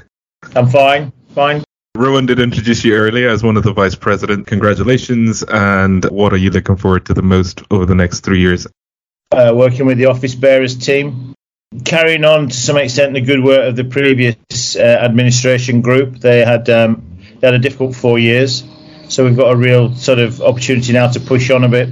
I'm 0.55 0.69
fine, 0.69 1.12
fine. 1.34 1.62
Rowan 1.96 2.26
did 2.26 2.38
introduce 2.38 2.84
you 2.84 2.94
earlier 2.94 3.29
as 3.29 3.43
one 3.43 3.56
of 3.56 3.64
the 3.64 3.73
vice 3.73 3.94
president. 3.94 4.46
Congratulations. 4.46 5.43
And 5.43 6.05
what 6.05 6.32
are 6.32 6.37
you 6.37 6.50
looking 6.50 6.76
forward 6.76 7.06
to 7.06 7.14
the 7.14 7.23
most 7.23 7.62
over 7.70 7.87
the 7.87 7.94
next 7.94 8.20
three 8.20 8.41
years? 8.41 8.67
Uh, 9.32 9.52
working 9.55 9.84
with 9.84 9.99
the 9.99 10.06
office 10.06 10.34
bearers 10.34 10.76
team, 10.76 11.34
carrying 11.85 12.25
on 12.25 12.49
to 12.49 12.55
some 12.55 12.76
extent 12.76 13.15
the 13.15 13.20
good 13.20 13.43
work 13.43 13.69
of 13.69 13.76
the 13.76 13.85
previous 13.85 14.76
uh, 14.76 14.81
administration 14.81 15.81
group. 15.81 16.19
They 16.19 16.44
had 16.44 16.69
um, 16.70 17.19
they 17.41 17.47
had 17.47 17.55
a 17.55 17.59
difficult 17.59 17.94
four 17.94 18.19
years, 18.19 18.65
so 19.09 19.25
we've 19.25 19.37
got 19.37 19.53
a 19.53 19.56
real 19.56 19.94
sort 19.94 20.19
of 20.19 20.41
opportunity 20.41 20.93
now 20.93 21.09
to 21.09 21.20
push 21.20 21.50
on 21.50 21.65
a 21.65 21.69
bit 21.69 21.88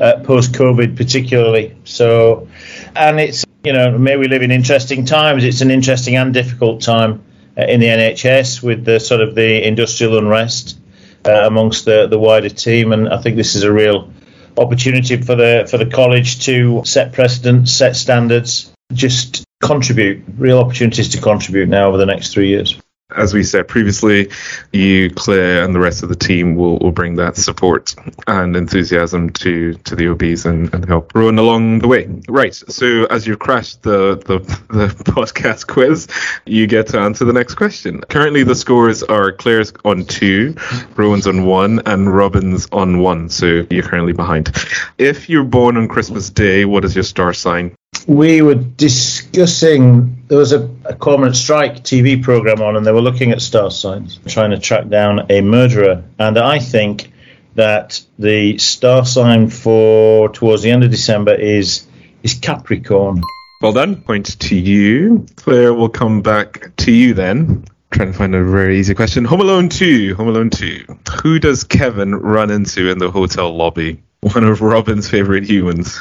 uh, 0.00 0.20
post 0.24 0.52
COVID, 0.52 0.96
particularly. 0.96 1.76
So, 1.84 2.48
and 2.94 3.20
it's 3.20 3.44
you 3.64 3.72
know 3.72 3.98
may 3.98 4.16
we 4.16 4.28
live 4.28 4.42
in 4.42 4.50
interesting 4.50 5.04
times. 5.04 5.44
It's 5.44 5.60
an 5.60 5.70
interesting 5.70 6.16
and 6.16 6.32
difficult 6.32 6.82
time 6.82 7.24
uh, 7.56 7.62
in 7.62 7.80
the 7.80 7.86
NHS 7.86 8.62
with 8.62 8.84
the 8.84 9.00
sort 9.00 9.20
of 9.20 9.34
the 9.34 9.66
industrial 9.66 10.18
unrest 10.18 10.78
uh, 11.24 11.46
amongst 11.46 11.84
the 11.84 12.06
the 12.06 12.18
wider 12.18 12.48
team, 12.48 12.92
and 12.92 13.08
I 13.08 13.18
think 13.18 13.36
this 13.36 13.54
is 13.54 13.64
a 13.64 13.72
real 13.72 14.12
opportunity 14.56 15.20
for 15.20 15.34
the 15.34 15.66
for 15.70 15.78
the 15.78 15.86
college 15.86 16.44
to 16.46 16.82
set 16.84 17.12
precedents, 17.12 17.72
set 17.72 17.96
standards, 17.96 18.72
just 18.92 19.44
contribute. 19.62 20.22
Real 20.36 20.58
opportunities 20.58 21.10
to 21.10 21.20
contribute 21.20 21.68
now 21.68 21.88
over 21.88 21.96
the 21.96 22.06
next 22.06 22.32
three 22.32 22.48
years. 22.48 22.80
As 23.14 23.34
we 23.34 23.42
said 23.42 23.66
previously, 23.66 24.30
you, 24.72 25.10
Claire, 25.10 25.64
and 25.64 25.74
the 25.74 25.80
rest 25.80 26.04
of 26.04 26.08
the 26.08 26.14
team 26.14 26.54
will, 26.54 26.78
will 26.78 26.92
bring 26.92 27.16
that 27.16 27.36
support 27.36 27.96
and 28.28 28.54
enthusiasm 28.54 29.30
to, 29.30 29.74
to 29.74 29.96
the 29.96 30.08
OBs 30.08 30.46
and, 30.46 30.72
and 30.72 30.86
help 30.86 31.12
Rowan 31.12 31.36
along 31.36 31.80
the 31.80 31.88
way. 31.88 32.08
Right. 32.28 32.54
So 32.54 33.06
as 33.06 33.26
you've 33.26 33.40
crashed 33.40 33.82
the, 33.82 34.14
the, 34.14 34.38
the 34.72 34.86
podcast 35.10 35.66
quiz, 35.66 36.06
you 36.46 36.68
get 36.68 36.86
to 36.88 37.00
answer 37.00 37.24
the 37.24 37.32
next 37.32 37.56
question. 37.56 38.00
Currently, 38.02 38.44
the 38.44 38.54
scores 38.54 39.02
are 39.02 39.32
Claire's 39.32 39.72
on 39.84 40.04
two, 40.04 40.54
Rowan's 40.94 41.26
on 41.26 41.46
one, 41.46 41.82
and 41.86 42.14
Robin's 42.14 42.68
on 42.70 43.00
one. 43.00 43.28
So 43.28 43.66
you're 43.70 43.82
currently 43.82 44.12
behind. 44.12 44.54
If 44.98 45.28
you're 45.28 45.42
born 45.42 45.76
on 45.76 45.88
Christmas 45.88 46.30
Day, 46.30 46.64
what 46.64 46.84
is 46.84 46.94
your 46.94 47.02
star 47.02 47.32
sign? 47.32 47.74
We 48.06 48.42
were 48.42 48.54
discussing 48.54 50.24
there 50.28 50.38
was 50.38 50.52
a, 50.52 50.64
a 50.84 50.94
Cormoran 50.94 51.34
Strike 51.34 51.84
TV 51.84 52.22
program 52.22 52.60
on, 52.60 52.76
and 52.76 52.84
they 52.84 52.92
were 52.92 53.00
looking 53.00 53.30
at 53.30 53.40
star 53.40 53.70
signs, 53.70 54.18
trying 54.26 54.50
to 54.50 54.58
track 54.58 54.88
down 54.88 55.26
a 55.30 55.40
murderer. 55.40 56.02
And 56.18 56.38
I 56.38 56.58
think 56.58 57.12
that 57.54 58.00
the 58.18 58.58
star 58.58 59.04
sign 59.04 59.50
for 59.50 60.28
towards 60.30 60.62
the 60.62 60.70
end 60.70 60.82
of 60.84 60.90
December 60.90 61.34
is 61.34 61.86
is 62.22 62.34
Capricorn. 62.34 63.22
Well 63.62 63.72
done. 63.72 64.02
Point 64.02 64.38
to 64.40 64.56
you. 64.56 65.26
Claire 65.36 65.74
will 65.74 65.88
come 65.88 66.22
back 66.22 66.74
to 66.78 66.92
you 66.92 67.14
then. 67.14 67.64
Trying 67.90 68.12
to 68.12 68.18
find 68.18 68.34
a 68.34 68.44
very 68.44 68.78
easy 68.78 68.94
question. 68.94 69.24
Home 69.24 69.40
Alone 69.40 69.68
2. 69.68 70.14
Home 70.14 70.28
Alone 70.28 70.50
2. 70.50 70.84
Who 71.22 71.38
does 71.38 71.64
Kevin 71.64 72.14
run 72.14 72.50
into 72.50 72.88
in 72.88 72.98
the 72.98 73.10
hotel 73.10 73.54
lobby? 73.54 74.02
One 74.20 74.44
of 74.44 74.62
Robin's 74.62 75.08
favorite 75.08 75.44
humans. 75.44 75.98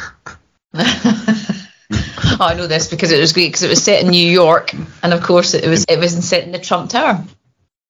Oh, 2.39 2.45
I 2.45 2.53
know 2.53 2.67
this 2.67 2.87
because 2.89 3.11
it 3.11 3.19
was 3.19 3.33
great 3.33 3.47
because 3.49 3.63
it 3.63 3.69
was 3.69 3.83
set 3.83 4.01
in 4.03 4.09
New 4.09 4.25
York, 4.31 4.73
and 5.03 5.13
of 5.13 5.21
course 5.21 5.53
it 5.53 5.67
was 5.67 5.83
it 5.89 5.99
was 5.99 6.11
set 6.27 6.43
in 6.43 6.51
the 6.51 6.59
Trump 6.59 6.89
Tower, 6.89 7.23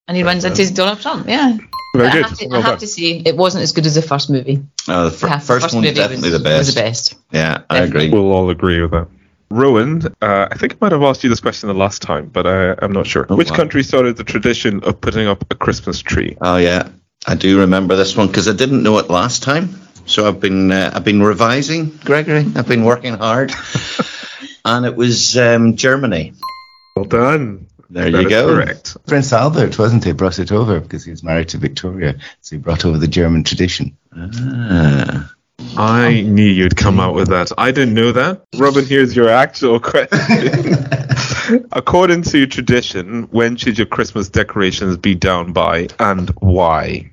and 0.07 0.17
he 0.17 0.23
runs 0.23 0.43
into 0.43 0.73
Donald 0.73 1.01
Trump. 1.01 1.27
Yeah, 1.27 1.57
Very 1.95 2.07
I 2.07 2.11
good. 2.13 2.25
have, 2.25 2.37
to, 2.39 2.47
Well 2.47 2.59
I 2.59 2.63
have 2.63 2.79
to 2.79 2.87
say 2.87 3.21
it 3.25 3.37
wasn't 3.37 3.63
as 3.63 3.71
good 3.73 3.85
as 3.85 3.95
the 3.95 4.01
first 4.01 4.29
movie. 4.29 4.63
Uh, 4.87 5.05
the 5.05 5.11
fir- 5.11 5.27
Yeah, 5.27 5.37
the 5.37 5.45
first, 5.45 5.63
one's 5.73 5.85
movie 5.85 5.93
definitely 5.93 6.31
was, 6.31 6.39
the 6.39 6.43
best. 6.43 6.57
Was 6.57 6.73
the 6.75 6.81
best. 6.81 7.15
Yeah, 7.31 7.61
I 7.69 7.79
Definitely. 7.81 8.07
agree. 8.07 8.19
We'll 8.19 8.31
all 8.31 8.49
agree 8.49 8.81
with 8.81 8.91
that. 8.91 9.07
Rowan, 9.51 10.01
uh, 10.21 10.47
I 10.51 10.55
think 10.57 10.73
I 10.73 10.77
might 10.81 10.91
have 10.91 11.01
asked 11.01 11.23
you 11.23 11.29
this 11.29 11.39
question 11.39 11.67
the 11.69 11.73
last 11.75 12.01
time, 12.03 12.27
but 12.27 12.45
I, 12.45 12.75
I'm 12.83 12.91
not 12.91 13.07
sure. 13.07 13.25
Oh, 13.29 13.35
Which 13.35 13.49
wow. 13.49 13.55
country 13.55 13.81
started 13.83 14.17
the 14.17 14.23
tradition 14.23 14.83
of 14.83 14.99
putting 15.01 15.27
up 15.27 15.43
a 15.51 15.55
Christmas 15.55 15.99
tree? 16.01 16.37
Oh 16.41 16.57
yeah, 16.57 16.89
I 17.27 17.35
do 17.35 17.59
remember 17.59 17.95
this 17.95 18.15
one 18.15 18.27
because 18.27 18.47
I 18.47 18.53
didn't 18.53 18.81
know 18.83 18.97
it 18.99 19.09
last 19.09 19.41
time. 19.43 19.69
So 20.05 20.27
I've 20.27 20.39
been 20.39 20.71
uh, 20.71 20.91
I've 20.93 21.03
been 21.03 21.21
revising, 21.21 21.89
Gregory. 22.03 22.45
I've 22.55 22.67
been 22.67 22.83
working 22.83 23.13
hard, 23.15 23.51
and 24.65 24.85
it 24.85 24.95
was 24.95 25.37
um, 25.37 25.75
Germany. 25.75 26.33
Well 26.95 27.05
done. 27.05 27.67
There 27.89 28.11
That 28.11 28.21
you 28.21 28.29
go. 28.29 28.47
Correct. 28.55 28.97
Prince 29.07 29.33
Albert, 29.33 29.79
wasn't 29.79 30.03
he? 30.03 30.11
Brought 30.11 30.37
it 30.39 30.51
over 30.51 30.79
because 30.79 31.03
he 31.05 31.11
was 31.11 31.23
married 31.23 31.49
to 31.49 31.57
Victoria. 31.57 32.15
So 32.41 32.55
he 32.55 32.61
brought 32.61 32.85
over 32.85 32.97
the 32.97 33.07
German 33.07 33.43
tradition. 33.43 33.97
Ah. 34.15 35.33
I 35.75 36.21
knew 36.21 36.45
you'd 36.45 36.77
come 36.77 36.99
out 36.99 37.15
with 37.15 37.29
that. 37.29 37.51
I 37.57 37.71
didn't 37.71 37.93
know 37.93 38.11
that. 38.11 38.45
Robin, 38.57 38.85
here's 38.85 39.15
your 39.15 39.29
actual 39.29 39.79
question. 39.79 40.85
According 41.71 42.23
to 42.23 42.47
tradition, 42.47 43.23
when 43.31 43.55
should 43.55 43.77
your 43.77 43.87
Christmas 43.87 44.29
decorations 44.29 44.97
be 44.97 45.15
down 45.15 45.51
by 45.51 45.87
and 45.99 46.29
why? 46.39 47.11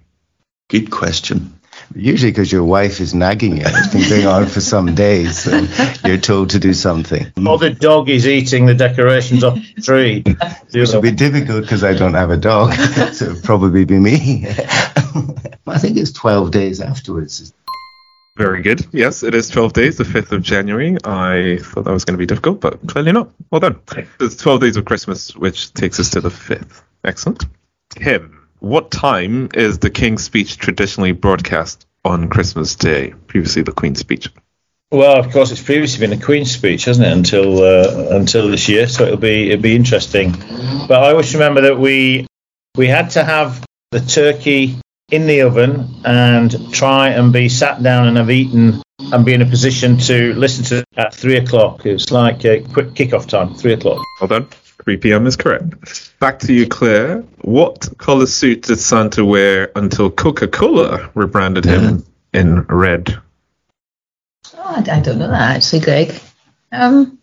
Good 0.68 0.90
question. 0.90 1.55
Usually 1.94 2.32
because 2.32 2.50
your 2.50 2.64
wife 2.64 3.00
is 3.00 3.14
nagging 3.14 3.56
you. 3.56 3.64
It's 3.66 3.92
been 3.92 4.08
going 4.08 4.26
on 4.26 4.46
for 4.46 4.60
some 4.60 4.94
days. 4.94 5.38
So 5.38 5.66
you're 6.06 6.18
told 6.18 6.50
to 6.50 6.58
do 6.58 6.72
something. 6.72 7.26
Or 7.46 7.58
the 7.58 7.70
dog 7.70 8.08
is 8.08 8.26
eating 8.26 8.66
the 8.66 8.74
decorations 8.74 9.44
off 9.44 9.58
the 9.74 9.82
tree. 9.82 10.22
The 10.22 10.56
Which 10.72 10.88
other 10.88 10.98
will 10.98 11.02
be 11.02 11.12
difficult 11.12 11.62
because 11.62 11.84
I 11.84 11.94
don't 11.94 12.14
have 12.14 12.30
a 12.30 12.36
dog. 12.36 12.74
so 13.12 13.26
it'll 13.26 13.42
probably 13.42 13.84
be 13.84 13.98
me. 13.98 14.46
I 15.66 15.78
think 15.78 15.96
it's 15.96 16.12
12 16.12 16.50
days 16.50 16.80
afterwards. 16.80 17.52
Very 18.36 18.62
good. 18.62 18.86
Yes, 18.92 19.22
it 19.22 19.34
is 19.34 19.48
12 19.48 19.72
days, 19.72 19.96
the 19.96 20.04
5th 20.04 20.32
of 20.32 20.42
January. 20.42 20.96
I 21.04 21.58
thought 21.62 21.84
that 21.84 21.92
was 21.92 22.04
going 22.04 22.14
to 22.14 22.18
be 22.18 22.26
difficult, 22.26 22.60
but 22.60 22.86
clearly 22.86 23.12
not. 23.12 23.30
Well 23.50 23.60
done. 23.60 23.80
It's 24.20 24.36
12 24.36 24.60
days 24.60 24.76
of 24.76 24.84
Christmas, 24.84 25.34
which 25.34 25.72
takes 25.72 25.98
us 25.98 26.10
to 26.10 26.20
the 26.20 26.28
5th. 26.28 26.82
Excellent. 27.02 27.46
Tim, 27.90 28.45
what 28.60 28.90
time 28.90 29.48
is 29.54 29.78
the 29.78 29.90
King's 29.90 30.25
speech 30.25 30.56
traditionally 30.58 31.12
broadcast 31.12 31.86
on 32.04 32.28
Christmas 32.28 32.75
Day? 32.75 33.14
Previously, 33.26 33.62
the 33.62 33.72
Queen's 33.72 33.98
speech. 33.98 34.28
Well, 34.90 35.18
of 35.18 35.32
course, 35.32 35.50
it's 35.50 35.62
previously 35.62 36.06
been 36.06 36.18
a 36.18 36.22
Queen's 36.22 36.52
speech, 36.52 36.84
hasn't 36.84 37.06
it? 37.06 37.12
Until 37.12 37.62
uh, 37.62 38.16
until 38.16 38.48
this 38.48 38.68
year, 38.68 38.86
so 38.86 39.04
it'll 39.04 39.16
be 39.16 39.50
it'll 39.50 39.62
be 39.62 39.75
interesting. 39.75 40.32
But 40.86 41.02
I 41.02 41.10
always 41.10 41.34
remember 41.34 41.62
that 41.62 41.78
we 41.78 42.26
we 42.76 42.86
had 42.86 43.10
to 43.10 43.25
have 43.25 43.64
the 43.90 44.00
turkey 44.00 44.78
in 45.10 45.26
the 45.26 45.42
oven 45.42 45.88
and 46.04 46.72
try 46.72 47.08
and 47.08 47.32
be 47.32 47.48
sat 47.48 47.82
down 47.82 48.08
and 48.08 48.16
have 48.16 48.30
eaten 48.30 48.82
and 48.98 49.25
be 49.25 49.34
in 49.34 49.42
a 49.42 49.46
position 49.46 49.98
to 49.98 50.34
listen 50.34 50.64
to 50.64 50.78
it 50.78 50.84
at 50.96 51.14
three 51.14 51.36
o'clock. 51.36 51.86
It's 51.86 52.10
like 52.10 52.44
a 52.44 52.60
quick 52.60 52.94
kick-off 52.94 53.26
time, 53.26 53.54
three 53.54 53.72
o'clock. 53.72 54.02
Well 54.20 54.28
done. 54.28 54.48
3 54.86 54.98
p.m. 54.98 55.26
is 55.26 55.34
correct. 55.34 56.12
Back 56.20 56.38
to 56.38 56.52
you, 56.52 56.68
Claire. 56.68 57.22
What 57.40 57.88
color 57.98 58.26
suit 58.26 58.62
did 58.62 58.78
Santa 58.78 59.24
wear 59.24 59.72
until 59.74 60.12
Coca 60.12 60.46
Cola 60.46 61.10
rebranded 61.14 61.64
him 61.64 62.06
in 62.32 62.62
red? 62.62 63.18
Oh, 64.54 64.62
I, 64.62 64.78
I 64.88 65.00
don't 65.00 65.18
know 65.18 65.26
that 65.26 65.56
actually, 65.56 65.80
Greg. 65.80 66.14
Um, 66.70 67.18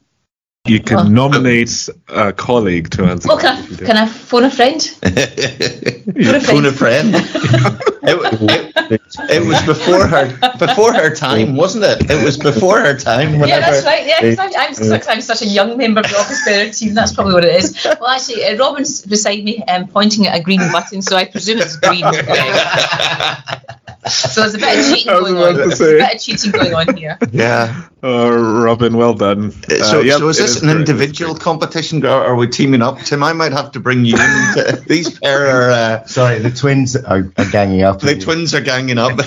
You 0.65 0.79
can 0.79 0.97
Oh. 0.97 1.03
nominate 1.03 1.89
a 2.07 2.31
colleague 2.31 2.89
to 2.91 3.03
answer. 3.03 3.27
well, 3.27 3.37
can 3.37 3.57
I, 3.61 3.75
can 3.85 3.97
I 3.97 4.05
phone 4.29 4.45
a 4.45 4.49
friend? 4.49 4.81
Phone 4.81 6.65
a 6.65 6.71
friend. 6.71 7.13
it, 7.15 8.91
it, 8.91 9.01
it 9.29 9.45
was 9.45 9.61
before 9.63 10.07
her 10.07 10.27
before 10.57 10.93
her 10.93 11.13
time, 11.13 11.57
wasn't 11.57 11.83
it? 11.83 12.09
It 12.09 12.23
was 12.23 12.37
before 12.37 12.79
her 12.79 12.97
time. 12.97 13.33
Whenever, 13.41 13.47
Yeah, 13.49 13.59
that's 13.59 13.85
right. 13.85 14.07
Yeah, 14.07 14.19
'cause 14.21 14.39
I'm, 14.39 14.51
I'm, 14.55 14.73
such, 14.73 15.03
I'm 15.09 15.19
such 15.19 15.41
a 15.41 15.47
young 15.47 15.75
member 15.77 15.99
of 15.99 16.07
the 16.09 16.17
office 16.17 16.45
bearer 16.45 16.69
team. 16.71 16.93
That's 16.93 17.11
probably 17.11 17.33
what 17.33 17.43
it 17.43 17.55
is. 17.61 17.83
Well, 17.83 18.07
actually, 18.07 18.45
uh, 18.45 18.55
Robin's 18.57 19.01
beside 19.05 19.43
me 19.43 19.61
um, 19.65 19.87
pointing 19.89 20.27
at 20.27 20.39
a 20.39 20.41
green 20.41 20.61
button, 20.71 21.01
so 21.01 21.17
I 21.17 21.25
presume 21.25 21.59
it's 21.59 21.75
green. 21.75 22.05
so 24.09 24.41
there's 24.41 24.55
a 24.55 24.57
bit 24.57 24.79
of 24.79 24.85
cheating 24.95 25.13
going 25.13 25.37
on. 25.37 25.55
There's 25.55 25.81
a 25.81 25.85
bit 25.97 26.15
of 26.15 26.21
cheating 26.21 26.51
going 26.51 26.73
on 26.73 26.95
here. 26.97 27.17
Yeah. 27.31 27.83
Uh, 28.03 28.29
Robin, 28.31 28.97
well 28.97 29.13
done. 29.13 29.51
So, 29.51 29.99
Uh, 29.99 30.01
yep, 30.01 30.17
so 30.19 30.27
is 30.27 30.37
it 30.37 30.41
this 30.43 30.61
an 30.61 30.67
correct, 30.67 30.79
individual 30.89 31.35
competition, 31.35 32.05
or 32.05 32.09
are 32.09 32.35
we 32.35 32.47
teaming 32.49 32.81
up? 32.81 32.99
Tim, 32.99 33.23
I 33.23 33.31
might 33.31 33.53
have 33.53 33.71
to 33.71 33.79
bring 33.79 34.03
you 34.03 34.15
in. 34.15 34.19
To, 34.19 34.83
these 34.87 35.17
pair 35.19 35.45
are 35.47 35.71
uh, 35.71 36.05
Sorry, 36.05 36.39
the 36.39 36.51
twins 36.51 36.97
are, 36.97 37.31
are 37.37 37.49
ganging 37.49 37.83
up. 37.83 38.01
the 38.01 38.19
twins 38.19 38.53
are 38.53 38.59
ganging 38.61 38.97
up. 38.97 39.17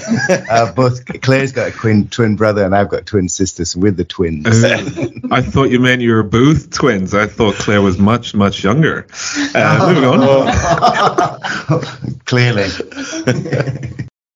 Uh, 0.50 0.72
both 0.72 1.06
Claire's 1.22 1.52
got 1.52 1.68
a 1.68 1.70
twin, 1.70 2.08
twin 2.08 2.36
brother 2.36 2.64
and 2.66 2.74
I've 2.76 2.90
got 2.90 3.06
twin 3.06 3.30
sisters. 3.30 3.70
So 3.70 3.80
we're 3.80 3.92
the 3.92 4.04
twins. 4.04 4.44
correct. 4.44 4.90
I 5.30 5.40
thought 5.40 5.70
you 5.70 5.80
meant 5.80 6.02
you 6.02 6.12
were 6.12 6.22
both 6.22 6.68
twins. 6.70 7.14
I 7.14 7.28
thought 7.28 7.54
Claire 7.54 7.80
was 7.80 7.96
much, 7.98 8.34
much 8.34 8.62
younger. 8.62 9.06
Uh, 9.54 9.86
moving 9.88 10.04
on. 10.04 11.80
Clearly. 12.26 12.68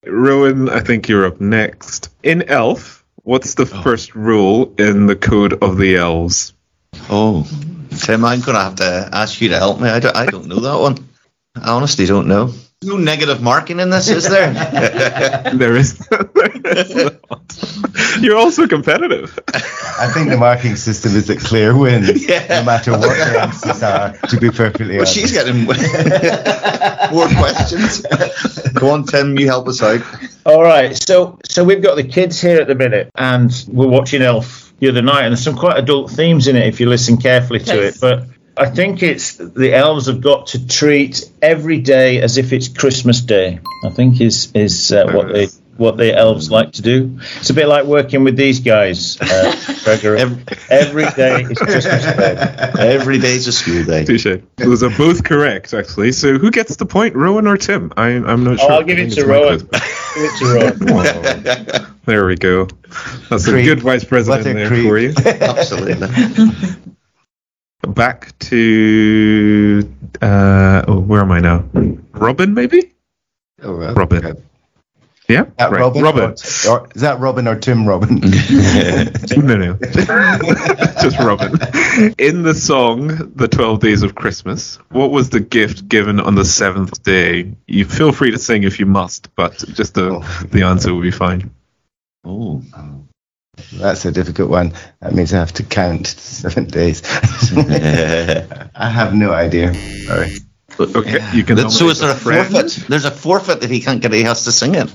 Rowan, 0.07 0.69
I 0.69 0.81
think 0.81 1.09
you're 1.09 1.27
up 1.27 1.41
next. 1.41 2.09
In 2.23 2.43
Elf, 2.49 3.05
what's 3.23 3.55
the 3.55 3.71
oh. 3.71 3.83
first 3.83 4.15
rule 4.15 4.75
in 4.79 5.07
the 5.07 5.17
Code 5.17 5.63
of 5.63 5.77
the 5.77 5.97
Elves? 5.97 6.55
oh, 7.09 7.47
Tim, 7.99 8.25
I'm 8.25 8.41
going 8.41 8.57
to 8.57 8.63
have 8.63 8.77
to 8.77 9.09
ask 9.13 9.41
you 9.41 9.51
to 9.51 9.59
help 9.59 9.81
me. 9.81 9.89
I 9.89 10.01
don't, 10.01 10.17
I 10.17 10.27
don't 10.27 10.47
know 10.47 10.61
that 10.61 10.81
one. 10.81 11.09
I 11.57 11.71
honestly 11.71 12.07
don't 12.07 12.29
know. 12.29 12.53
No 12.83 12.97
negative 12.97 13.43
marking 13.43 13.79
in 13.79 13.91
this, 13.91 14.09
is 14.09 14.29
there? 14.29 14.53
There 15.55 15.77
is. 15.77 15.99
there 16.09 16.53
is. 16.65 17.11
You're 18.25 18.37
also 18.37 18.67
competitive. 18.67 19.39
I 19.55 20.11
think 20.13 20.29
the 20.31 20.37
marking 20.39 20.77
system 20.77 21.15
is 21.17 21.27
that 21.29 21.39
Claire 21.41 21.77
wins, 21.77 22.27
Yeah. 22.29 22.47
no 22.49 22.65
matter 22.65 22.93
what 22.93 23.01
the 23.03 23.41
answers 23.43 23.83
are, 23.83 24.13
to 24.29 24.37
be 24.39 24.51
perfectly 24.51 24.89
well, 24.97 24.99
honest. 25.01 25.15
she's 25.15 25.33
getting 25.33 25.65
more 25.65 25.75
questions. 27.29 28.01
Go 28.75 28.91
on, 28.91 29.05
Tim, 29.05 29.39
you 29.39 29.47
help 29.47 29.69
us 29.69 29.83
out. 29.83 30.03
All 30.47 30.63
right, 30.63 30.97
so 30.97 31.39
so 31.45 31.65
we've 31.65 31.83
got 31.83 31.97
the 31.97 32.05
kids 32.05 32.41
here 32.41 32.61
at 32.61 32.67
the 32.67 32.75
minute, 32.75 33.11
and 33.15 33.51
we're 33.69 33.89
watching 33.89 34.23
Elf 34.23 34.73
the 34.79 34.89
other 34.89 35.03
night, 35.03 35.25
and 35.25 35.33
there's 35.33 35.45
some 35.45 35.57
quite 35.57 35.79
adult 35.79 36.11
themes 36.11 36.49
in 36.49 36.57
it 36.57 36.67
if 36.67 36.81
you 36.81 36.89
listen 36.89 37.17
carefully 37.19 37.59
to 37.61 37.77
Yes. 37.77 37.97
it. 37.97 38.01
But 38.01 38.27
I 38.57 38.69
think 38.71 39.03
it's 39.03 39.37
the 39.37 39.75
elves 39.75 40.07
have 40.07 40.21
got 40.21 40.49
to 40.49 40.67
treat 40.67 41.31
every 41.43 41.79
day 41.81 42.21
as 42.21 42.39
if 42.39 42.53
it's 42.53 42.69
Christmas 42.69 43.21
Day. 43.21 43.61
I 43.85 43.91
think 43.91 44.21
is 44.21 44.51
is 44.55 44.93
uh, 44.93 45.11
what 45.13 45.33
they 45.33 45.49
what 45.81 45.97
the 45.97 46.15
elves 46.15 46.51
like 46.51 46.73
to 46.73 46.83
do. 46.83 47.19
It's 47.39 47.49
a 47.49 47.55
bit 47.55 47.67
like 47.67 47.87
working 47.87 48.23
with 48.23 48.37
these 48.37 48.61
guys, 48.61 49.19
uh, 49.21 49.57
Gregory. 49.85 50.21
Every- 50.21 50.45
Every 50.71 51.05
day 51.17 51.43
is 51.43 51.59
Christmas 51.59 52.05
Day. 52.17 52.71
Every 52.79 53.19
day's 53.19 53.47
a 53.49 53.53
school 53.53 53.83
day. 53.85 54.05
Touche. 54.05 54.41
Those 54.57 54.83
are 54.83 54.91
both 54.91 55.25
correct, 55.25 55.73
actually. 55.75 56.13
So 56.13 56.39
who 56.39 56.51
gets 56.51 56.77
the 56.77 56.87
point, 56.87 57.17
Rowan 57.17 57.47
or 57.47 57.57
Tim? 57.57 57.93
I, 57.97 58.09
I'm 58.11 58.45
not 58.45 58.55
Oh, 58.55 58.57
sure. 58.59 58.73
I'll 58.73 58.83
give 58.85 58.99
I 58.99 59.03
it 59.03 59.11
to 59.15 59.25
Rowan. 59.27 59.59
Give 59.59 59.69
it 59.73 60.39
to 60.39 60.87
Rowan. 61.75 61.87
There 62.07 62.27
we 62.27 62.35
go. 62.35 62.67
That's 63.29 63.47
a 63.47 63.63
good 63.63 63.81
vice 63.83 64.05
president 64.05 64.43
there 64.45 64.67
creep. 64.69 64.85
for 64.85 64.99
you. 64.99 65.13
Absolutely. 65.41 66.09
Back 67.87 68.37
to 68.41 69.89
uh, 70.21 70.83
oh, 70.89 70.99
where 71.01 71.21
am 71.21 71.31
I 71.31 71.41
now? 71.41 71.65
Robin, 72.13 72.53
maybe? 72.55 72.93
Oh, 73.63 73.77
well, 73.77 73.95
Robin. 73.95 74.25
okay. 74.27 74.41
Yeah, 75.31 75.45
That 75.59 75.71
right. 75.71 75.81
Robin, 75.81 76.03
Robin. 76.03 76.23
Or, 76.23 76.71
or 76.71 76.89
is 76.95 77.03
that 77.03 77.21
Robin 77.21 77.47
or 77.47 77.57
Tim 77.57 77.87
Robin? 77.87 78.17
no, 78.21 79.57
no, 79.57 79.75
just 81.01 81.19
Robin. 81.19 81.53
In 82.19 82.43
the 82.43 82.55
song 82.55 83.33
"The 83.37 83.47
Twelve 83.49 83.81
Days 83.81 84.03
of 84.03 84.17
Christmas," 84.17 84.77
what 84.91 85.13
was 85.13 85.31
the 85.31 85.41
gift 85.41 85.89
given 85.89 86.19
on 86.19 86.35
the 86.35 86.45
seventh 86.45 87.03
day? 87.05 87.55
You 87.69 87.85
feel 87.85 88.11
free 88.11 88.33
to 88.33 88.39
sing 88.39 88.65
if 88.65 88.81
you 88.81 88.87
must, 88.87 89.35
but 89.37 89.59
just 89.75 89.95
the 89.95 90.17
oh. 90.17 90.47
the 90.51 90.63
answer 90.63 90.93
will 90.93 91.03
be 91.03 91.13
fine. 91.13 91.51
Oh. 92.25 92.63
oh. 92.77 93.05
That's 93.75 94.05
a 94.07 94.11
difficult 94.11 94.51
one. 94.51 94.73
That 95.01 95.15
means 95.15 95.35
I 95.35 95.39
have 95.39 95.53
to 95.55 95.63
count 95.63 96.07
seven 96.07 96.65
days. 96.65 97.03
I 97.55 98.89
have 98.89 99.15
no 99.15 99.33
idea. 99.33 99.75
Sorry. 99.75 100.31
Okay, 100.81 101.19
you 101.35 101.45
can. 101.45 101.57
That- 101.57 101.71
so 101.71 101.89
is 101.89 102.01
there 102.01 102.11
a 102.11 102.15
nominate 102.15 102.53
forfeit? 102.53 102.89
There's 102.89 103.05
a 103.05 103.11
forfeit 103.11 103.63
if 103.63 103.71
he 103.71 103.81
can't 103.81 104.01
get 104.01 104.15
it, 104.15 104.19
he 104.19 104.23
has 104.23 104.45
to 104.45 104.53
sing 104.53 104.75
it. 104.75 104.91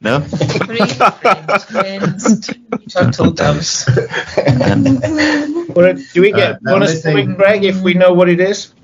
No? 0.00 0.18
Brave 0.66 0.92
friend, 0.92 1.62
friends, 1.62 2.50
turtle 2.90 3.30
doves. 3.30 3.86
Well, 5.74 5.94
do 6.12 6.20
we 6.20 6.32
get 6.32 6.52
Uh, 6.52 6.58
now 6.60 6.72
bonus 6.74 6.90
listen. 6.96 7.12
point, 7.14 7.36
Greg, 7.38 7.64
if 7.64 7.80
we 7.80 7.94
know 7.94 8.12
what 8.12 8.28
it 8.28 8.38
is? 8.40 8.74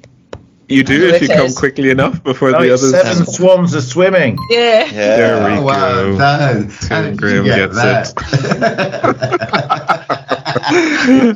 You 0.68 0.82
do 0.84 1.08
if 1.08 1.20
you 1.20 1.28
It 1.28 1.36
come 1.36 1.46
is. 1.46 1.58
quickly 1.58 1.90
enough 1.90 2.22
before 2.24 2.48
Oh, 2.56 2.62
the 2.62 2.72
it's 2.72 2.82
others. 2.82 2.92
seven 3.02 3.26
swans 3.32 3.74
are 3.74 3.82
swimming. 3.82 4.38
Yeah. 4.48 4.90
There 4.90 5.44
we 5.44 5.56
Oh, 5.58 5.62
wow, 5.62 5.94
go. 6.02 6.14
that- 6.16 6.70
Tim 6.80 6.88
how 6.88 7.02
did 7.02 7.10
you 7.12 7.16
Graham 7.18 7.44
get 7.44 7.72
gets 7.72 7.74
that? 7.74 8.14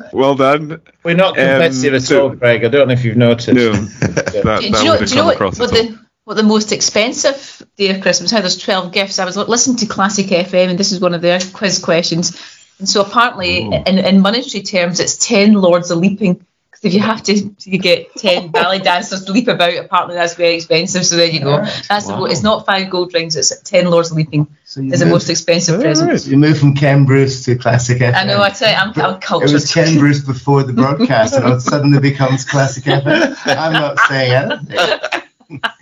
well 0.15 0.35
done. 0.37 0.81
We're 1.05 1.17
not 1.17 1.35
competitive 1.35 1.93
Um, 1.93 1.97
at 1.97 2.03
so- 2.03 2.23
all, 2.23 2.29
Greg. 2.31 2.65
I 2.65 2.69
don't 2.69 2.89
know 2.89 2.95
if 2.95 3.05
you've 3.05 3.19
noticed. 3.19 3.49
No, 3.49 3.73
that, 3.73 4.27
Do, 4.33 4.43
that 4.43 4.61
do 4.61 4.67
you 4.67 4.71
know, 4.73 4.79
would 4.93 4.99
do 5.01 5.05
have 5.05 5.11
you 5.11 5.17
know 5.17 5.21
come 5.21 5.27
what, 5.27 5.35
across 5.35 5.59
what 5.59 5.73
at 5.75 5.81
all. 5.81 5.87
the 5.89 5.99
what 6.27 6.35
the 6.37 6.43
most 6.43 6.73
expensive 6.73 7.63
day 7.77 7.91
of 7.95 8.01
Christmas? 8.03 8.33
How 8.33 8.41
there's 8.41 8.59
twelve 8.59 8.91
gifts. 8.93 9.21
I 9.21 9.25
was 9.25 9.37
listening 9.37 9.77
to 9.79 9.87
Classic 9.87 10.27
FM, 10.27 10.71
and 10.71 10.79
this 10.79 10.91
is 10.91 11.01
one 11.01 11.15
of 11.15 11.23
their 11.23 11.39
quiz 11.55 11.79
questions. 11.79 12.37
And 12.81 12.89
so 12.89 13.03
apparently, 13.03 13.63
Oh. 13.65 13.73
in, 13.87 13.99
in 14.01 14.21
monetary 14.21 14.63
terms, 14.65 14.99
it's 14.99 15.17
ten 15.17 15.55
lords 15.55 15.91
a 15.93 15.95
leaping. 15.95 16.45
Because 16.73 16.85
if 16.85 16.95
you 16.95 17.01
have 17.01 17.23
to, 17.23 17.55
you 17.61 17.79
get 17.79 18.13
ten 18.17 18.49
ballet 18.57 18.81
dancers 18.81 19.25
to 19.27 19.33
leap 19.33 19.47
about. 19.47 19.73
Apparently, 19.77 20.17
that's 20.17 20.35
very 20.35 20.57
expensive. 20.57 21.07
So 21.07 21.15
there 21.17 21.29
you 21.29 21.41
go. 21.41 21.59
That's 21.89 22.09
the, 22.09 22.21
it's 22.25 22.43
not 22.43 22.67
five 22.67 22.91
gold 22.91 23.15
rings. 23.15 23.37
It's 23.37 23.57
ten 23.61 23.87
lords 23.89 24.11
leaping. 24.11 24.49
So 24.65 24.81
Is 24.83 24.99
the 24.99 25.07
most 25.07 25.31
expensive 25.31 25.81
present. 25.81 26.09
Alright. 26.11 26.27
You 26.27 26.37
moved 26.39 26.59
from 26.59 26.75
Ken 26.75 27.05
Bruce 27.05 27.45
to 27.45 27.55
Classic 27.57 27.99
FM. 27.99 28.15
I 28.15 28.25
know. 28.25 28.43
I 28.43 28.51
tell 28.51 28.69
you, 28.69 28.77
I'm, 28.77 28.93
I'm 29.01 29.15
It 29.15 29.21
cultured. 29.21 29.53
was 29.53 29.73
Ken 29.73 29.97
Bruce 29.97 30.21
before 30.25 30.65
the 30.65 30.73
broadcast, 30.73 31.35
and 31.35 31.53
it 31.55 31.61
suddenly 31.61 32.01
becomes 32.01 32.45
Classic 32.45 32.83
FM. 32.83 33.37
I'm 33.47 33.73
not 33.73 33.97
saying 34.09 34.33
anything. 34.33 35.23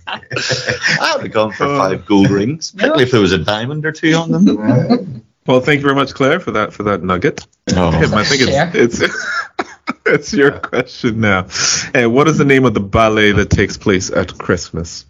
I 0.06 1.12
would 1.14 1.22
have 1.24 1.32
gone 1.32 1.52
for 1.52 1.66
five 1.66 2.04
gold 2.06 2.30
rings, 2.30 2.70
particularly 2.72 3.04
if 3.04 3.10
there 3.10 3.20
was 3.20 3.32
a 3.32 3.38
diamond 3.38 3.84
or 3.86 3.92
two 3.92 4.12
on 4.14 4.30
them. 4.30 5.24
Well, 5.46 5.60
thank 5.60 5.76
you 5.80 5.82
very 5.82 5.94
much, 5.94 6.14
Claire, 6.14 6.40
for 6.40 6.52
that 6.52 6.72
for 6.72 6.84
that 6.84 7.02
nugget. 7.02 7.46
Oh. 7.76 7.90
Tim, 7.90 8.14
I 8.14 8.24
think 8.24 8.44
it's 8.48 9.00
it's 9.02 9.14
it's 10.06 10.32
your 10.32 10.52
question 10.58 11.20
now. 11.20 11.48
Uh, 11.94 12.08
what 12.08 12.28
is 12.28 12.38
the 12.38 12.46
name 12.46 12.64
of 12.64 12.72
the 12.72 12.80
ballet 12.80 13.32
that 13.32 13.50
takes 13.50 13.76
place 13.76 14.10
at 14.10 14.38
Christmas? 14.38 15.04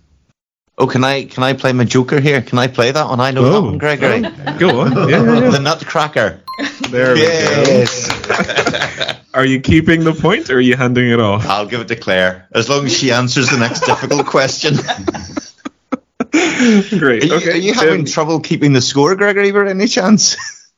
Oh, 0.77 0.89
can 0.89 1.05
I 1.05 1.27
can 1.27 1.45
I 1.45 1.53
play 1.53 1.73
my 1.73 1.85
joker 1.85 2.19
here? 2.19 2.43
Can 2.43 2.59
I 2.59 2.67
play 2.67 2.91
that 2.91 3.07
one? 3.09 3.21
I 3.21 3.31
know 3.31 3.45
that 3.45 3.57
Oh. 3.59 3.63
one, 3.63 3.79
Gregory. 3.79 4.23
Go 4.59 4.81
on. 4.81 5.09
Yeah, 5.09 5.23
yeah, 5.23 5.51
The 5.53 5.61
Nutcracker. 5.61 6.41
yeah. 6.59 6.69
There 6.91 7.15
we 7.15 7.21
go. 7.21 9.15
Are 9.35 9.45
you 9.45 9.61
keeping 9.61 10.05
the 10.05 10.15
point 10.15 10.49
or 10.49 10.57
are 10.57 10.61
you 10.61 10.77
handing 10.77 11.11
it 11.11 11.21
off? 11.21 11.45
I'll 11.47 11.67
give 11.67 11.81
it 11.81 11.89
to 11.89 11.97
Claire 11.97 12.47
as 12.53 12.69
long 12.69 12.87
as 12.87 12.97
she 12.97 13.11
answers 13.11 13.51
the 13.51 13.59
next 13.59 13.81
difficult 13.81 14.27
question. 14.27 14.77
Great. 16.99 17.25
Are 17.25 17.27
you, 17.27 17.35
okay. 17.35 17.51
are 17.53 17.57
you 17.57 17.75
having 17.75 18.05
Tim. 18.05 18.13
trouble 18.13 18.41
keeping 18.41 18.73
the 18.73 18.81
score, 18.81 19.15
Gregory, 19.17 19.51
by 19.53 19.69
any 19.69 19.87
chance? 19.89 20.37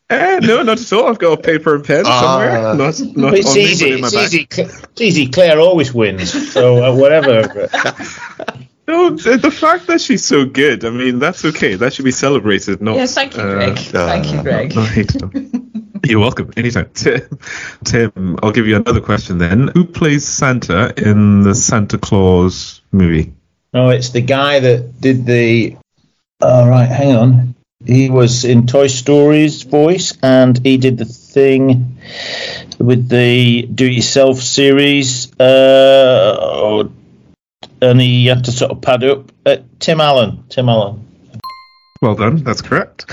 Eh, 0.08 0.38
no, 0.42 0.62
not 0.62 0.80
at 0.80 0.92
all. 0.92 1.08
I've 1.08 1.18
got 1.18 1.38
a 1.38 1.42
paper 1.42 1.74
and 1.74 1.84
pen 1.84 2.04
Ah. 2.06 2.20
somewhere. 2.20 2.74
Not, 2.74 3.00
not 3.16 3.34
It's 3.34 3.50
on 3.50 3.58
easy. 3.58 3.84
but 3.90 3.94
in 3.94 4.00
my 4.02 4.06
It's 4.06 4.16
back. 4.16 4.32
easy. 4.32 4.46
It's 4.92 5.00
easy. 5.00 5.26
Claire 5.28 5.58
always 5.60 5.92
wins. 5.92 6.52
So 6.52 6.84
uh, 6.84 6.94
whatever. 6.96 7.68
No, 8.88 9.10
the, 9.10 9.36
the 9.36 9.50
fact 9.50 9.88
that 9.88 10.00
she's 10.00 10.24
so 10.24 10.44
good, 10.44 10.84
I 10.84 10.90
mean, 10.90 11.18
that's 11.18 11.44
okay. 11.44 11.74
That 11.74 11.92
should 11.92 12.04
be 12.04 12.12
celebrated. 12.12 12.80
Not, 12.80 12.94
Yes, 12.94 13.14
thank 13.16 13.34
you, 13.36 13.42
uh, 13.42 13.54
Greg. 13.54 13.76
thank 13.78 14.32
you, 14.32 14.40
Greg. 14.42 14.76
not 14.76 14.88
hated. 14.88 15.22
You're 16.08 16.20
welcome. 16.20 16.52
Anytime. 16.56 16.90
Tim, 16.94 17.38
Tim, 17.84 18.38
I'll 18.42 18.52
give 18.52 18.66
you 18.66 18.76
another 18.76 19.00
question 19.00 19.38
then. 19.38 19.68
Who 19.68 19.84
plays 19.84 20.26
Santa 20.26 20.94
in 20.96 21.42
the 21.42 21.54
Santa 21.54 21.98
Claus 21.98 22.80
movie? 22.92 23.32
No, 23.72 23.90
it's 23.90 24.10
the 24.10 24.20
guy 24.20 24.60
that 24.60 25.00
did 25.00 25.26
the. 25.26 25.76
All 26.40 26.68
right, 26.68 26.88
hang 26.88 27.16
on. 27.16 27.54
He 27.84 28.10
was 28.10 28.44
in 28.44 28.66
Toy 28.66 28.86
Story's 28.86 29.62
voice, 29.62 30.16
and 30.22 30.58
he 30.64 30.76
did 30.76 30.98
the 30.98 31.04
thing 31.04 31.98
with 32.78 33.08
the 33.08 33.62
Do-It-Yourself 33.62 34.40
series. 34.40 35.32
Uh, 35.38 36.88
and 37.80 38.00
he 38.00 38.26
had 38.26 38.44
to 38.44 38.52
sort 38.52 38.70
of 38.70 38.80
pad 38.80 39.04
up. 39.04 39.30
Uh, 39.44 39.58
Tim 39.78 40.00
Allen. 40.00 40.44
Tim 40.48 40.68
Allen. 40.68 41.06
Well 42.02 42.14
done. 42.14 42.42
That's 42.44 42.62
correct. 42.62 43.06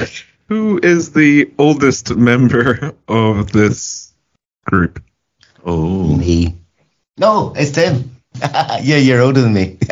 Who 0.54 0.80
is 0.84 1.14
the 1.14 1.52
oldest 1.58 2.16
member 2.16 2.94
of 3.08 3.52
this 3.52 4.14
group? 4.66 5.02
Oh. 5.66 6.16
Me. 6.16 6.56
No, 7.18 7.56
it's 7.58 7.72
Tim. 7.72 8.16
yeah, 8.40 8.98
you're 8.98 9.20
older 9.22 9.42
than 9.42 9.56
me. 9.56 9.80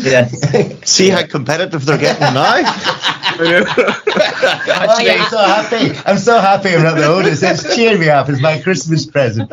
Yeah. 0.00 0.28
See 0.84 1.08
how 1.10 1.26
competitive 1.26 1.84
they're 1.84 1.98
getting 1.98 2.34
now? 2.34 2.62
Oh, 3.40 5.00
yeah, 5.00 5.14
I'm 5.14 5.28
so 5.28 5.38
happy. 5.38 6.00
I'm 6.06 6.18
so 6.18 6.40
happy 6.40 6.70
I'm 6.70 6.82
not 6.82 6.96
the 6.96 7.06
oldest. 7.06 7.42
It's 7.42 7.74
cheered 7.74 8.00
me 8.00 8.08
up. 8.08 8.28
It's 8.28 8.40
my 8.40 8.60
Christmas 8.60 9.06
present. 9.06 9.50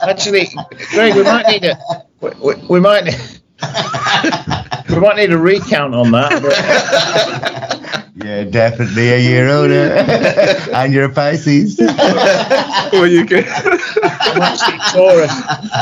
Actually, 0.00 0.48
Greg, 0.90 1.14
we 1.14 1.22
might 1.22 1.46
need 1.48 1.64
a. 1.64 1.76
We, 2.20 2.30
we, 2.40 2.54
we 2.68 2.80
might. 2.80 3.40
Need- 3.62 4.90
We 4.90 5.00
might 5.00 5.16
need 5.16 5.32
a 5.32 5.38
recount 5.38 5.94
on 5.94 6.10
that. 6.12 7.78
Yeah, 8.14 8.44
definitely 8.44 9.08
a 9.10 9.18
year 9.18 9.48
older. 9.48 9.74
and 10.74 10.92
you're 10.92 11.06
a 11.06 11.12
Pisces. 11.12 11.76
well, 12.92 13.06
you 13.06 13.24
can. 13.24 13.44
I'm 13.48 14.92
Taurus. 14.92 15.32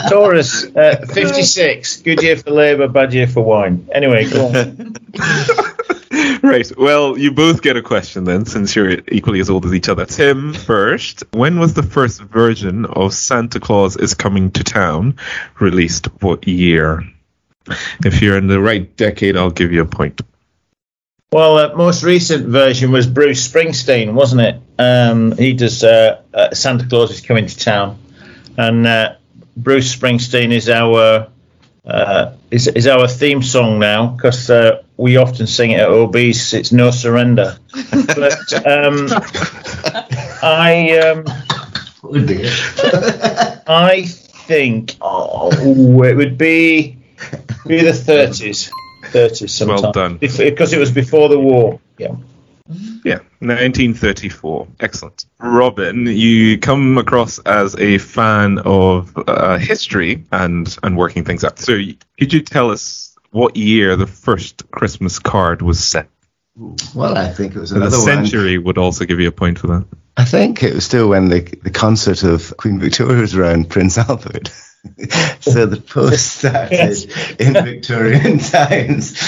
Taurus, 0.09 0.65
uh, 0.77 1.05
56. 1.13 2.01
Good 2.03 2.23
year 2.23 2.37
for 2.37 2.51
Labour, 2.53 2.89
bad 2.89 3.13
year 3.13 3.27
for 3.27 3.43
wine. 3.43 3.87
Anyway, 3.93 4.31
go 4.31 4.47
on. 4.47 4.95
right. 6.43 6.71
Well, 6.79 7.19
you 7.19 7.33
both 7.33 7.61
get 7.63 7.77
a 7.77 7.83
question 7.83 8.25
then, 8.25 8.47
since 8.47 8.75
you're 8.75 8.99
equally 9.09 9.41
as 9.41 9.51
old 9.51 9.67
as 9.67 9.75
each 9.75 9.89
other. 9.91 10.07
Tim, 10.07 10.55
first, 10.55 11.25
when 11.33 11.59
was 11.59 11.75
the 11.75 11.83
first 11.83 12.23
version 12.23 12.87
of 12.87 13.13
Santa 13.13 13.61
Claus 13.61 13.97
is 13.97 14.15
Coming 14.15 14.51
to 14.53 14.65
Town 14.65 15.17
released? 15.59 16.07
What 16.23 16.47
year? 16.49 17.03
If 18.05 18.23
you're 18.23 18.39
in 18.39 18.47
the 18.47 18.61
right 18.61 18.97
decade, 18.97 19.37
I'll 19.37 19.51
give 19.51 19.73
you 19.73 19.83
a 19.83 19.87
point. 19.87 20.21
Well, 21.33 21.59
uh, 21.59 21.77
most 21.77 22.03
recent 22.03 22.49
version 22.49 22.91
was 22.91 23.07
Bruce 23.07 23.47
Springsteen, 23.47 24.15
wasn't 24.15 24.41
it? 24.41 24.61
Um, 24.79 25.37
he 25.37 25.53
does 25.53 25.85
uh, 25.85 26.23
uh, 26.35 26.53
Santa 26.53 26.89
Claus 26.89 27.13
is 27.13 27.21
Coming 27.21 27.47
to 27.47 27.57
Town. 27.57 27.99
And 28.57 28.87
uh, 28.87 29.15
Bruce 29.57 29.95
Springsteen 29.95 30.53
is 30.53 30.69
our. 30.69 31.29
Uh, 31.83 32.35
is, 32.51 32.67
is 32.69 32.87
our 32.87 33.09
theme 33.09 33.43
song 33.43 33.79
now 33.79 34.09
because 34.09 34.51
uh, 34.51 34.83
we 34.99 35.17
often 35.17 35.47
sing 35.47 35.71
it 35.71 35.81
at 35.81 35.89
OBs. 35.89 36.53
It's 36.53 36.73
No 36.73 36.91
Surrender. 36.91 37.57
but 37.91 38.67
um, 38.67 39.09
I 40.43 40.99
um. 40.99 41.25
I 43.67 44.05
think 44.07 44.97
oh, 45.01 46.03
it 46.03 46.17
would 46.17 46.37
be 46.37 47.00
be 47.67 47.83
the 47.83 47.93
thirties, 47.93 48.71
thirties 49.07 49.53
sometime. 49.53 49.83
Well 49.83 49.93
done. 49.93 50.17
because 50.19 50.73
it 50.73 50.79
was 50.79 50.91
before 50.91 51.29
the 51.29 51.39
war. 51.39 51.81
Yeah. 51.99 52.17
Yeah, 53.05 53.19
1934. 53.41 54.69
Excellent. 54.79 55.25
Robin, 55.41 56.07
you 56.07 56.57
come 56.59 56.99
across 56.99 57.41
as 57.41 57.75
a 57.77 57.99
fan 57.99 58.59
of 58.61 59.13
uh, 59.27 59.59
history 59.59 60.25
and, 60.31 60.77
and 60.83 60.97
working 60.97 61.25
things 61.25 61.43
out. 61.43 61.59
So, 61.59 61.79
could 62.19 62.33
you 62.33 62.43
tell 62.43 62.71
us 62.71 63.17
what 63.33 63.57
year 63.57 63.97
the 63.97 64.07
first 64.07 64.71
Christmas 64.71 65.19
card 65.19 65.63
was 65.63 65.83
sent? 65.83 66.09
Well, 66.95 67.17
I 67.19 67.33
think 67.33 67.57
it 67.57 67.61
was 67.61 67.73
And 67.73 67.83
the 67.83 67.87
another 67.87 67.99
one. 67.99 68.07
century 68.07 68.59
would 68.59 68.79
also 68.79 69.05
give 69.05 69.19
you 69.19 69.29
a 69.29 69.33
point 69.33 69.59
for 69.59 69.67
that. 69.69 69.87
I 70.17 70.25
think 70.25 70.63
it 70.63 70.75
was 70.75 70.85
still 70.85 71.09
when 71.09 71.29
the, 71.29 71.41
the 71.41 71.71
concert 71.71 72.23
of 72.23 72.55
Queen 72.57 72.79
Victoria 72.79 73.21
was 73.21 73.35
around 73.35 73.69
Prince 73.71 73.99
Albert. 73.99 74.51
so 75.41 75.67
the 75.67 75.81
post 75.81 76.39
started 76.39 77.13
in 77.39 77.53
Victorian 77.53 78.39
times. 78.39 79.21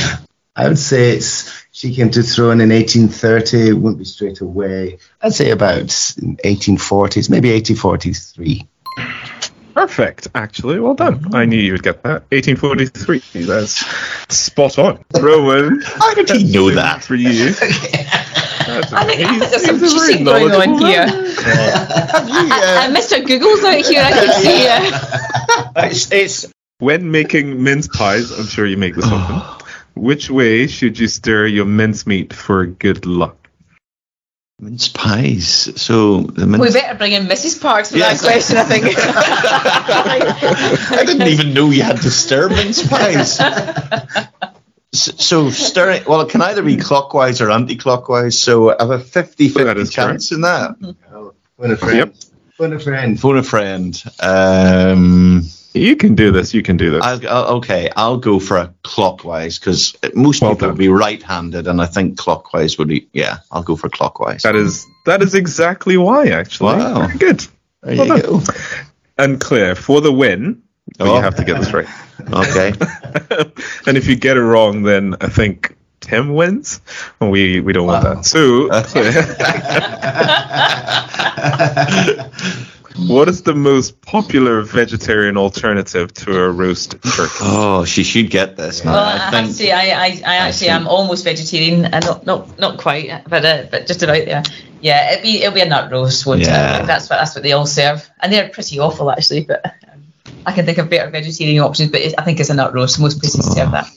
I 0.55 0.69
would 0.69 0.79
say 0.79 1.17
it's 1.17 1.63
she 1.73 1.95
came 1.95 2.11
to 2.11 2.23
throne 2.23 2.61
in 2.61 2.71
1830. 2.71 3.69
It 3.69 3.73
wouldn't 3.73 3.99
be 3.99 4.05
straight 4.05 4.41
away. 4.41 4.99
I'd 5.23 5.33
say 5.33 5.51
about 5.51 5.87
1840s, 5.87 7.31
maybe 7.31 7.53
1843. 7.53 8.69
Perfect, 9.75 10.29
actually. 10.35 10.79
Well 10.81 10.95
done. 10.95 11.35
I 11.35 11.45
knew 11.45 11.59
you 11.59 11.73
would 11.73 11.83
get 11.83 12.03
that. 12.03 12.25
1843. 12.31 13.45
That's 13.45 13.85
spot 14.35 14.79
on. 14.79 15.05
Rowan. 15.21 15.81
How 15.83 16.15
did 16.15 16.31
he 16.31 16.45
know 16.53 16.71
that? 16.71 17.03
For 17.03 17.15
you. 17.15 17.55
I 18.65 19.05
think, 19.05 19.21
I 19.21 19.39
think 19.39 19.51
there's 19.51 19.65
some 19.65 20.07
cheating 20.07 20.25
going 20.25 20.51
on 20.53 20.79
here. 20.79 21.07
I, 21.09 22.87
I, 22.87 22.87
uh, 22.87 22.95
Mr. 22.95 23.27
Google's 23.27 23.65
out 23.65 23.85
here. 23.85 24.03
I 24.03 24.11
can 24.13 24.33
see 24.43 24.63
you. 24.65 24.99
It's, 25.91 26.13
it's 26.13 26.53
When 26.79 27.11
making 27.11 27.63
mince 27.63 27.89
pies, 27.89 28.31
I'm 28.31 28.47
sure 28.47 28.67
you 28.67 28.77
make 28.77 28.95
this 28.95 29.07
often. 29.07 29.67
Which 29.95 30.31
way 30.31 30.67
should 30.67 30.99
you 30.99 31.09
stir 31.09 31.47
your 31.47 31.67
mincemeat 31.67 32.33
for 32.33 32.67
good 32.67 33.05
luck? 33.05 33.42
Mince 34.63 34.89
pies. 34.91 35.69
So 35.81 36.21
the 36.21 36.47
mince. 36.47 36.63
We 36.63 36.73
better 36.73 36.97
bring 36.97 37.11
in 37.13 37.25
Mrs. 37.27 37.61
Parks 37.61 37.91
for 37.91 37.99
Yes. 37.99 38.21
that 38.23 38.29
question, 38.31 38.57
I 38.59 38.63
think. 38.63 38.85
I 41.01 41.05
didn't 41.05 41.27
even 41.27 41.53
know 41.53 41.71
you 41.71 41.83
had 41.83 42.01
to 42.03 42.11
stir 42.13 42.49
mince 42.49 42.87
pies. 42.87 43.41
S- 43.41 44.29
So 45.17 45.51
stirring, 45.51 46.05
well, 46.07 46.21
it 46.21 46.31
can 46.31 46.43
either 46.43 46.63
be 46.63 46.77
clockwise 46.77 47.41
or 47.41 47.51
anti-clockwise. 47.51 48.39
So 48.39 48.71
I 48.71 48.77
have 48.79 48.91
a 48.91 48.99
50-50 48.99 49.65
That 49.65 49.79
is 49.79 49.91
chance 49.93 50.31
in 50.31 50.43
that. 50.43 50.77
Phone 51.59 51.71
a 51.73 51.77
friend. 51.77 52.15
Phone 52.57 52.73
a 52.73 52.79
friend. 52.79 53.19
Phone 53.21 53.39
a 53.39 53.43
friend. 53.43 54.01
Um, 54.21 55.43
You 55.75 55.97
can 55.97 56.15
do 56.15 56.31
this. 56.33 56.53
You 56.55 56.63
can 56.63 56.77
do 56.77 56.91
this. 56.91 57.03
I'll, 57.03 57.27
I'll, 57.29 57.45
uh, 57.45 57.57
okay, 57.57 57.91
I'll 57.97 58.19
go 58.19 58.39
for 58.39 58.57
a 58.59 58.73
clockwise 58.83 59.59
because 59.59 59.97
most 60.15 60.43
Well 60.43 60.51
people 60.53 60.69
done. 60.69 60.77
would 60.77 60.79
be 60.79 60.89
right-handed, 60.89 61.67
and 61.67 61.81
I 61.81 61.87
think 61.87 62.19
clockwise 62.19 62.77
would 62.79 62.89
be. 62.89 63.09
Yeah, 63.13 63.39
I'll 63.51 63.63
go 63.63 63.77
for 63.77 63.89
clockwise. 63.89 64.43
That 64.43 64.57
is 64.57 64.87
that 65.07 65.23
is 65.23 65.35
exactly 65.35 65.97
why, 65.97 66.29
actually. 66.29 66.77
Wow. 66.77 67.07
Very 67.07 67.19
good. 67.19 67.41
There 67.83 67.97
well 67.97 68.07
you 68.07 68.23
done. 68.23 68.41
go. 68.41 68.41
And 69.19 69.41
Claire, 69.41 69.75
for 69.75 70.01
the 70.01 70.13
win, 70.13 70.63
but 70.99 71.07
Oh. 71.09 71.17
you 71.17 71.23
have 71.23 71.37
to 71.37 71.45
get 71.45 71.59
this 71.61 71.73
right. 71.73 71.89
Okay. 72.33 72.69
and 73.87 73.97
if 73.97 74.07
you 74.07 74.15
get 74.15 74.37
it 74.37 74.43
wrong, 74.43 74.83
then 74.85 75.17
I 75.21 75.27
think 75.29 75.75
Tim 76.01 76.35
wins. 76.35 76.81
And 77.21 77.33
we, 77.33 77.59
we 77.61 77.73
don't 77.73 77.87
want 77.89 78.05
that. 78.05 78.25
So, 78.25 78.69
What 82.97 83.29
is 83.29 83.43
the 83.43 83.55
most 83.55 84.01
popular 84.03 84.61
vegetarian 84.63 85.37
alternative 85.37 86.13
to 86.15 86.39
a 86.43 86.51
roast 86.51 86.97
turkey? 87.03 87.33
Oh, 87.41 87.85
she 87.85 88.05
should 88.05 88.31
get 88.31 88.57
this 88.57 88.85
now. 88.85 88.93
Well, 88.93 89.05
I 89.05 89.13
I, 89.15 89.17
have 89.19 89.33
think. 89.33 89.47
to 89.49 89.53
say, 89.55 89.71
I, 89.73 89.81
I, 90.07 90.07
I 90.27 90.37
actually 90.37 90.69
think- 90.69 90.81
am 90.81 90.87
almost 90.89 91.25
vegetarian, 91.25 91.85
and 91.87 92.05
not 92.05 92.27
not 92.27 92.59
not 92.59 92.79
quite, 92.79 93.23
but 93.29 93.45
uh, 93.45 93.65
but 93.71 93.87
just 93.87 94.03
about 94.03 94.25
there. 94.27 94.43
Yeah, 94.81 95.13
it'd 95.13 95.23
be 95.23 95.43
it'll 95.43 95.55
be 95.55 95.61
a 95.61 95.69
nut 95.69 95.91
roast. 95.91 96.27
Won't 96.27 96.41
Yeah. 96.43 96.83
it? 96.83 96.87
That's 96.87 97.09
what 97.09 97.17
that's 97.17 97.35
what 97.35 97.43
they 97.43 97.53
all 97.53 97.67
serve, 97.67 98.09
and 98.21 98.33
they're 98.33 98.49
pretty 98.51 98.79
awful 98.79 99.11
actually. 99.11 99.45
But 99.45 99.65
um, 99.65 100.13
I 100.45 100.53
can 100.53 100.67
think 100.67 100.79
of 100.79 100.91
better 100.91 101.11
vegetarian 101.11 101.63
options, 101.63 101.91
but 101.91 102.01
it, 102.03 102.15
I 102.19 102.23
think 102.25 102.41
it's 102.41 102.51
a 102.51 102.55
nut 102.55 102.75
roast. 102.75 103.01
Most 103.01 103.21
places 103.21 103.47
serve 103.55 103.71
that. 103.73 103.89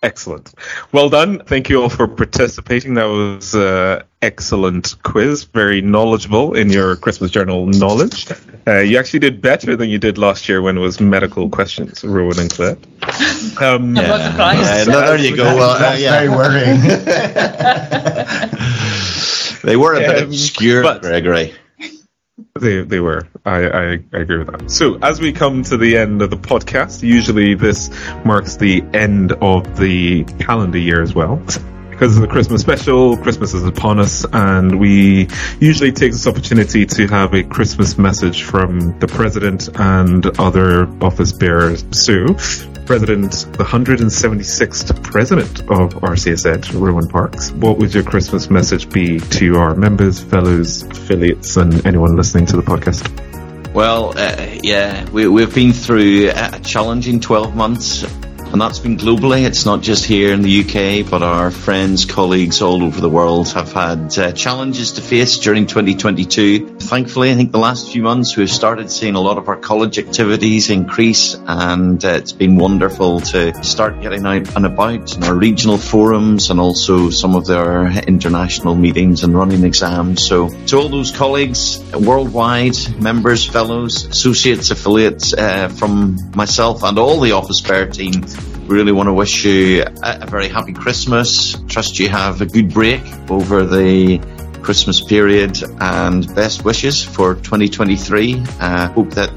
Excellent. 0.00 0.54
Well 0.92 1.08
done. 1.08 1.40
Thank 1.40 1.68
you 1.68 1.82
all 1.82 1.88
for 1.88 2.06
participating. 2.06 2.94
That 2.94 3.06
was 3.06 3.52
an 3.56 4.02
excellent 4.22 4.94
quiz. 5.02 5.42
Very 5.44 5.80
knowledgeable 5.80 6.54
in 6.54 6.70
your 6.70 6.94
Christmas 6.94 7.32
journal 7.32 7.66
knowledge. 7.66 8.26
Uh, 8.66 8.78
you 8.78 8.96
actually 8.96 9.18
did 9.18 9.42
better 9.42 9.74
than 9.74 9.88
you 9.90 9.98
did 9.98 10.16
last 10.16 10.48
year 10.48 10.62
when 10.62 10.76
it 10.76 10.80
was 10.80 11.00
medical 11.00 11.48
questions, 11.50 12.04
Rowan 12.04 12.38
and 12.38 12.48
Claire. 12.50 12.76
Um, 13.58 13.58
I'm 13.60 13.94
not 13.94 14.20
surprised. 14.30 14.62
Yeah, 14.62 14.84
no, 14.94 15.00
there 15.00 15.16
you 15.18 15.34
go. 15.36 15.44
Well, 15.56 15.70
uh, 15.70 15.78
That's 15.80 16.00
yeah. 16.00 16.12
very 16.12 16.28
worrying. 16.28 16.80
They 19.64 19.76
were 19.76 19.94
a 19.94 19.98
bit 19.98 20.18
Um, 20.22 20.28
obscure, 20.28 20.82
but- 20.82 21.02
Gregory. 21.02 21.52
They, 22.60 22.82
they 22.82 23.00
were. 23.00 23.26
I, 23.44 23.68
I, 23.68 23.82
I 24.12 24.18
agree 24.18 24.38
with 24.38 24.50
that. 24.50 24.70
So, 24.70 24.98
as 25.00 25.20
we 25.20 25.32
come 25.32 25.62
to 25.64 25.76
the 25.76 25.96
end 25.96 26.22
of 26.22 26.30
the 26.30 26.36
podcast, 26.36 27.02
usually 27.02 27.54
this 27.54 27.90
marks 28.24 28.56
the 28.56 28.82
end 28.92 29.32
of 29.32 29.78
the 29.78 30.24
calendar 30.40 30.78
year 30.78 31.02
as 31.02 31.14
well. 31.14 31.36
Because 31.90 32.16
of 32.16 32.22
the 32.22 32.28
Christmas 32.28 32.60
special, 32.60 33.16
Christmas 33.16 33.54
is 33.54 33.64
upon 33.64 33.98
us, 33.98 34.24
and 34.32 34.78
we 34.78 35.28
usually 35.58 35.90
take 35.90 36.12
this 36.12 36.28
opportunity 36.28 36.86
to 36.86 37.08
have 37.08 37.34
a 37.34 37.42
Christmas 37.42 37.98
message 37.98 38.44
from 38.44 38.96
the 39.00 39.08
President 39.08 39.68
and 39.74 40.24
other 40.38 40.86
office 41.02 41.32
bearers. 41.32 41.84
So, 41.90 42.36
President, 42.88 43.32
the 43.58 43.64
176th 43.64 45.04
President 45.04 45.60
of 45.60 45.92
RCSed, 46.00 46.72
Rowan 46.72 47.06
Parks, 47.06 47.52
what 47.52 47.76
would 47.76 47.92
your 47.92 48.02
Christmas 48.02 48.48
message 48.48 48.88
be 48.88 49.20
to 49.20 49.58
our 49.58 49.74
members, 49.74 50.20
fellows, 50.20 50.84
affiliates, 50.84 51.58
and 51.58 51.86
anyone 51.86 52.16
listening 52.16 52.46
to 52.46 52.56
the 52.56 52.62
podcast? 52.62 53.04
Well, 53.74 54.16
uh, 54.16 54.58
yeah, 54.62 55.06
we, 55.10 55.28
we've 55.28 55.54
been 55.54 55.74
through 55.74 56.30
a 56.34 56.58
challenging 56.60 57.20
12 57.20 57.54
months, 57.54 58.04
and 58.52 58.60
that's 58.60 58.78
been 58.78 58.96
globally. 58.96 59.44
It's 59.44 59.66
not 59.66 59.82
just 59.82 60.04
here 60.04 60.32
in 60.32 60.42
the 60.42 60.60
UK, 60.60 61.08
but 61.08 61.22
our 61.22 61.50
friends, 61.50 62.04
colleagues 62.04 62.62
all 62.62 62.82
over 62.82 63.00
the 63.00 63.08
world 63.08 63.48
have 63.52 63.72
had 63.72 64.18
uh, 64.18 64.32
challenges 64.32 64.92
to 64.92 65.02
face 65.02 65.38
during 65.38 65.66
2022. 65.66 66.78
Thankfully, 66.78 67.30
I 67.30 67.34
think 67.34 67.52
the 67.52 67.58
last 67.58 67.92
few 67.92 68.02
months 68.02 68.36
we've 68.36 68.50
started 68.50 68.90
seeing 68.90 69.14
a 69.14 69.20
lot 69.20 69.36
of 69.36 69.48
our 69.48 69.56
college 69.56 69.98
activities 69.98 70.70
increase, 70.70 71.34
and 71.34 72.02
uh, 72.04 72.08
it's 72.08 72.32
been 72.32 72.56
wonderful 72.56 73.20
to 73.20 73.52
start 73.62 74.00
getting 74.00 74.24
out 74.24 74.56
and 74.56 74.64
about 74.64 75.16
in 75.16 75.24
our 75.24 75.34
regional 75.34 75.76
forums 75.76 76.50
and 76.50 76.58
also 76.58 77.10
some 77.10 77.36
of 77.36 77.46
their 77.46 77.86
international 78.08 78.74
meetings 78.74 79.24
and 79.24 79.34
running 79.34 79.64
exams. 79.64 80.24
So, 80.26 80.48
to 80.48 80.76
all 80.78 80.88
those 80.88 81.12
colleagues 81.12 81.78
worldwide, 81.92 82.76
members, 83.00 83.44
fellows, 83.44 84.06
associates, 84.06 84.70
affiliates, 84.70 85.34
uh, 85.34 85.68
from 85.68 86.18
myself 86.34 86.82
and 86.82 86.98
all 86.98 87.20
the 87.20 87.32
Office 87.32 87.60
Bear 87.60 87.86
team, 87.86 88.12
really 88.68 88.92
want 88.92 89.08
to 89.08 89.12
wish 89.12 89.44
you 89.44 89.82
a, 89.82 90.18
a 90.22 90.26
very 90.26 90.48
happy 90.48 90.72
Christmas. 90.72 91.56
Trust 91.68 91.98
you 91.98 92.08
have 92.08 92.40
a 92.40 92.46
good 92.46 92.72
break 92.72 93.02
over 93.30 93.64
the 93.64 94.18
Christmas 94.62 95.00
period 95.00 95.58
and 95.80 96.34
best 96.34 96.64
wishes 96.64 97.02
for 97.02 97.34
2023. 97.34 98.44
Uh, 98.60 98.88
hope 98.92 99.10
that 99.10 99.30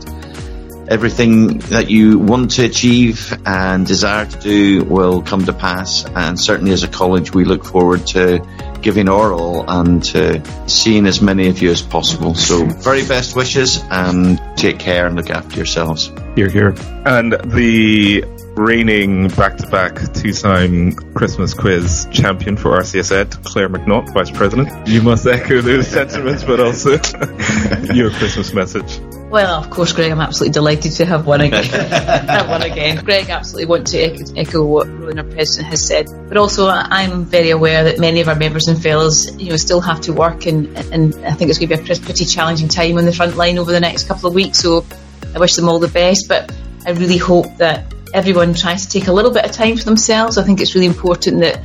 everything 0.89 1.59
that 1.59 1.89
you 1.89 2.19
want 2.19 2.51
to 2.51 2.65
achieve 2.65 3.33
and 3.45 3.87
desire 3.87 4.25
to 4.25 4.39
do 4.39 4.83
will 4.83 5.21
come 5.21 5.45
to 5.45 5.53
pass. 5.53 6.05
And 6.05 6.37
certainly 6.37 6.73
as 6.73 6.83
a 6.83 6.89
college, 6.89 7.33
we 7.33 7.45
look 7.45 7.63
forward 7.63 8.05
to 8.07 8.45
giving 8.81 9.07
our 9.07 9.31
all 9.31 9.69
and 9.69 10.03
to 10.03 10.43
seeing 10.67 11.05
as 11.05 11.21
many 11.21 11.47
of 11.47 11.61
you 11.61 11.71
as 11.71 11.81
possible. 11.81 12.35
So 12.35 12.65
very 12.65 13.07
best 13.07 13.35
wishes 13.35 13.81
and 13.89 14.41
take 14.57 14.79
care 14.79 15.07
and 15.07 15.15
look 15.15 15.29
after 15.29 15.55
yourselves. 15.55 16.11
Here, 16.35 16.49
here. 16.49 16.75
And 17.05 17.33
the 17.33 18.25
reigning 18.55 19.29
back-to-back 19.29 20.13
two-time 20.13 20.91
Christmas 21.13 21.53
quiz 21.53 22.07
champion 22.11 22.57
for 22.57 22.77
RCS 22.77 23.11
Ed, 23.11 23.31
Claire 23.45 23.69
McNaught, 23.69 24.13
Vice 24.13 24.31
President. 24.31 24.87
You 24.87 25.01
must 25.01 25.25
echo 25.25 25.61
those 25.61 25.87
sentiments, 25.99 26.43
but 26.43 26.59
also 26.59 26.91
your 27.93 28.11
Christmas 28.11 28.53
message. 28.53 28.99
Well, 29.31 29.63
of 29.63 29.69
course, 29.69 29.93
Greg, 29.93 30.11
I'm 30.11 30.19
absolutely 30.19 30.51
delighted 30.51 30.91
to 30.93 31.05
have 31.05 31.25
won 31.25 31.39
again. 31.39 31.63
have 31.63 32.49
won 32.49 32.63
again. 32.63 33.01
Greg, 33.03 33.29
absolutely 33.29 33.67
want 33.67 33.87
to 33.87 33.97
echo, 33.97 34.23
echo 34.35 34.65
what 34.65 34.89
Rowan, 34.89 35.19
our 35.19 35.23
president, 35.23 35.69
has 35.69 35.87
said. 35.87 36.07
But 36.27 36.35
also, 36.35 36.67
I'm 36.67 37.23
very 37.23 37.51
aware 37.51 37.85
that 37.85 37.97
many 37.97 38.19
of 38.19 38.27
our 38.27 38.35
members 38.35 38.67
and 38.67 38.81
fellows, 38.81 39.33
you 39.37 39.49
know, 39.49 39.55
still 39.55 39.79
have 39.79 40.01
to 40.01 40.13
work, 40.13 40.47
and 40.47 40.67
and 40.91 41.15
I 41.25 41.31
think 41.31 41.49
it's 41.49 41.59
going 41.59 41.69
to 41.69 41.77
be 41.77 41.93
a 41.93 41.99
pretty 42.01 42.25
challenging 42.25 42.67
time 42.67 42.97
on 42.97 43.05
the 43.05 43.13
front 43.13 43.37
line 43.37 43.57
over 43.57 43.71
the 43.71 43.79
next 43.79 44.09
couple 44.09 44.27
of 44.27 44.35
weeks. 44.35 44.59
So, 44.59 44.85
I 45.33 45.39
wish 45.39 45.55
them 45.55 45.69
all 45.69 45.79
the 45.79 45.87
best. 45.87 46.27
But 46.27 46.53
I 46.85 46.91
really 46.91 47.17
hope 47.17 47.55
that 47.55 47.85
everyone 48.13 48.53
tries 48.53 48.85
to 48.85 48.99
take 48.99 49.07
a 49.07 49.13
little 49.13 49.31
bit 49.31 49.45
of 49.45 49.51
time 49.51 49.77
for 49.77 49.83
themselves. 49.83 50.37
I 50.37 50.43
think 50.43 50.61
it's 50.61 50.75
really 50.75 50.87
important 50.87 51.39
that 51.41 51.61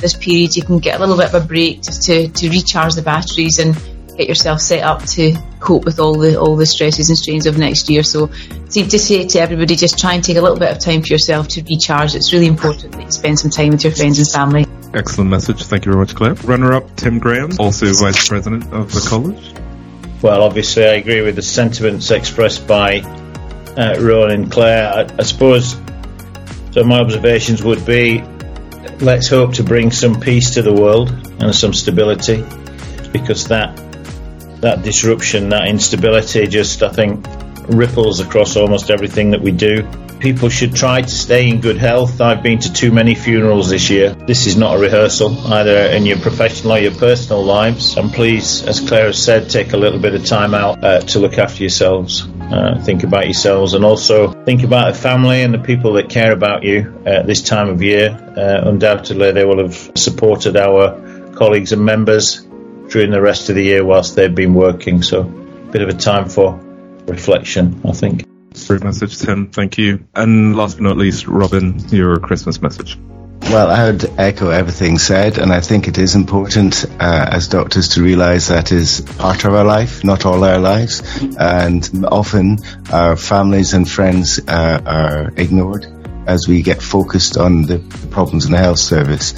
this 0.00 0.14
period 0.14 0.56
you 0.56 0.62
can 0.62 0.78
get 0.78 0.96
a 0.96 0.98
little 1.00 1.16
bit 1.16 1.32
of 1.32 1.42
a 1.42 1.46
break 1.46 1.82
just 1.82 2.02
to, 2.04 2.28
to 2.28 2.50
recharge 2.50 2.94
the 2.94 3.02
batteries 3.02 3.58
and 3.58 3.76
get 4.16 4.28
yourself 4.28 4.60
set 4.60 4.82
up 4.82 5.04
to 5.06 5.34
cope 5.58 5.84
with 5.84 5.98
all 5.98 6.18
the 6.18 6.38
all 6.38 6.56
the 6.56 6.66
stresses 6.66 7.08
and 7.08 7.16
strains 7.16 7.46
of 7.46 7.56
next 7.56 7.88
year. 7.88 8.02
So 8.02 8.26
to, 8.26 8.88
to 8.88 8.98
say 8.98 9.26
to 9.26 9.40
everybody, 9.40 9.76
just 9.76 9.98
try 9.98 10.14
and 10.14 10.24
take 10.24 10.36
a 10.36 10.42
little 10.42 10.58
bit 10.58 10.70
of 10.70 10.78
time 10.78 11.02
for 11.02 11.08
yourself 11.08 11.48
to 11.48 11.62
recharge. 11.62 12.14
It's 12.14 12.32
really 12.32 12.46
important 12.46 12.92
that 12.92 13.04
you 13.04 13.10
spend 13.10 13.38
some 13.38 13.50
time 13.50 13.70
with 13.70 13.84
your 13.84 13.92
friends 13.92 14.18
and 14.18 14.28
family. 14.28 14.66
Excellent 14.94 15.30
message. 15.30 15.62
Thank 15.64 15.86
you 15.86 15.92
very 15.92 16.04
much, 16.04 16.14
Claire. 16.14 16.34
Runner-up, 16.34 16.96
Tim 16.96 17.18
Graham, 17.18 17.50
also 17.58 17.86
Vice 17.94 18.28
President 18.28 18.70
of 18.74 18.92
the 18.92 19.06
college. 19.08 19.54
Well, 20.20 20.42
obviously, 20.42 20.84
I 20.84 20.94
agree 20.94 21.22
with 21.22 21.36
the 21.36 21.42
sentiments 21.42 22.10
expressed 22.10 22.66
by 22.68 23.00
uh, 23.76 23.96
Rowan 24.00 24.30
and 24.30 24.52
Claire. 24.52 24.92
I, 24.92 25.14
I 25.18 25.22
suppose 25.22 25.76
so. 26.72 26.84
My 26.84 27.00
observations 27.00 27.62
would 27.62 27.84
be: 27.84 28.22
let's 29.00 29.28
hope 29.28 29.54
to 29.54 29.62
bring 29.62 29.90
some 29.90 30.20
peace 30.20 30.54
to 30.54 30.62
the 30.62 30.72
world 30.72 31.10
and 31.40 31.54
some 31.54 31.72
stability, 31.72 32.44
because 33.12 33.48
that 33.48 33.76
that 34.60 34.82
disruption, 34.82 35.48
that 35.50 35.68
instability, 35.68 36.46
just 36.46 36.82
I 36.82 36.88
think 36.88 37.26
ripples 37.68 38.20
across 38.20 38.56
almost 38.56 38.90
everything 38.90 39.30
that 39.30 39.40
we 39.40 39.52
do. 39.52 39.88
People 40.20 40.48
should 40.48 40.72
try 40.72 41.02
to 41.02 41.08
stay 41.08 41.48
in 41.48 41.60
good 41.60 41.78
health. 41.78 42.20
I've 42.20 42.44
been 42.44 42.60
to 42.60 42.72
too 42.72 42.92
many 42.92 43.16
funerals 43.16 43.70
this 43.70 43.90
year. 43.90 44.10
This 44.10 44.46
is 44.46 44.56
not 44.56 44.76
a 44.76 44.78
rehearsal, 44.78 45.36
either 45.52 45.76
in 45.76 46.06
your 46.06 46.18
professional 46.18 46.74
or 46.74 46.78
your 46.78 46.94
personal 46.94 47.42
lives. 47.42 47.96
And 47.96 48.12
please, 48.12 48.62
as 48.62 48.78
Claire 48.78 49.06
has 49.06 49.20
said, 49.20 49.50
take 49.50 49.72
a 49.72 49.76
little 49.76 49.98
bit 49.98 50.14
of 50.14 50.24
time 50.24 50.54
out 50.54 50.84
uh, 50.84 51.00
to 51.00 51.18
look 51.18 51.38
after 51.38 51.64
yourselves. 51.64 52.24
Uh, 52.52 52.78
think 52.82 53.02
about 53.02 53.24
yourselves 53.24 53.72
and 53.72 53.82
also 53.82 54.30
think 54.44 54.62
about 54.62 54.92
the 54.92 55.00
family 55.00 55.42
and 55.42 55.54
the 55.54 55.58
people 55.58 55.94
that 55.94 56.10
care 56.10 56.32
about 56.32 56.62
you 56.62 57.02
at 57.06 57.26
this 57.26 57.40
time 57.40 57.70
of 57.70 57.82
year. 57.82 58.10
Uh, 58.10 58.68
undoubtedly, 58.68 59.32
they 59.32 59.44
will 59.44 59.58
have 59.58 59.92
supported 59.96 60.54
our 60.54 61.32
colleagues 61.34 61.72
and 61.72 61.82
members 61.82 62.42
during 62.90 63.10
the 63.10 63.22
rest 63.22 63.48
of 63.48 63.54
the 63.54 63.64
year 63.64 63.82
whilst 63.82 64.16
they've 64.16 64.34
been 64.34 64.52
working. 64.52 65.02
So, 65.02 65.22
a 65.22 65.72
bit 65.72 65.80
of 65.80 65.88
a 65.88 65.94
time 65.94 66.28
for 66.28 66.60
reflection, 67.06 67.80
I 67.86 67.92
think. 67.92 68.26
Great 68.66 68.84
message, 68.84 69.18
Tim. 69.18 69.50
Thank 69.50 69.78
you. 69.78 70.06
And 70.14 70.54
last 70.54 70.74
but 70.74 70.82
not 70.82 70.98
least, 70.98 71.26
Robin, 71.26 71.78
your 71.88 72.18
Christmas 72.18 72.60
message. 72.60 72.98
Well, 73.50 73.70
I 73.70 73.90
would 73.90 74.04
echo 74.18 74.48
everything 74.48 74.98
said, 74.98 75.36
and 75.36 75.52
I 75.52 75.60
think 75.60 75.86
it 75.86 75.98
is 75.98 76.14
important 76.14 76.86
uh, 76.98 77.28
as 77.32 77.48
doctors 77.48 77.88
to 77.90 78.02
realise 78.02 78.48
that 78.48 78.72
is 78.72 79.02
part 79.18 79.44
of 79.44 79.52
our 79.52 79.64
life, 79.64 80.04
not 80.04 80.24
all 80.24 80.42
our 80.42 80.58
lives, 80.58 81.02
and 81.38 82.06
often 82.06 82.58
our 82.90 83.16
families 83.16 83.74
and 83.74 83.86
friends 83.88 84.40
uh, 84.48 84.80
are 84.86 85.32
ignored 85.36 86.01
as 86.26 86.48
we 86.48 86.62
get 86.62 86.82
focused 86.82 87.36
on 87.36 87.62
the, 87.62 87.78
problems 88.10 88.44
in 88.44 88.52
the 88.52 88.58
health 88.58 88.78
service. 88.78 89.32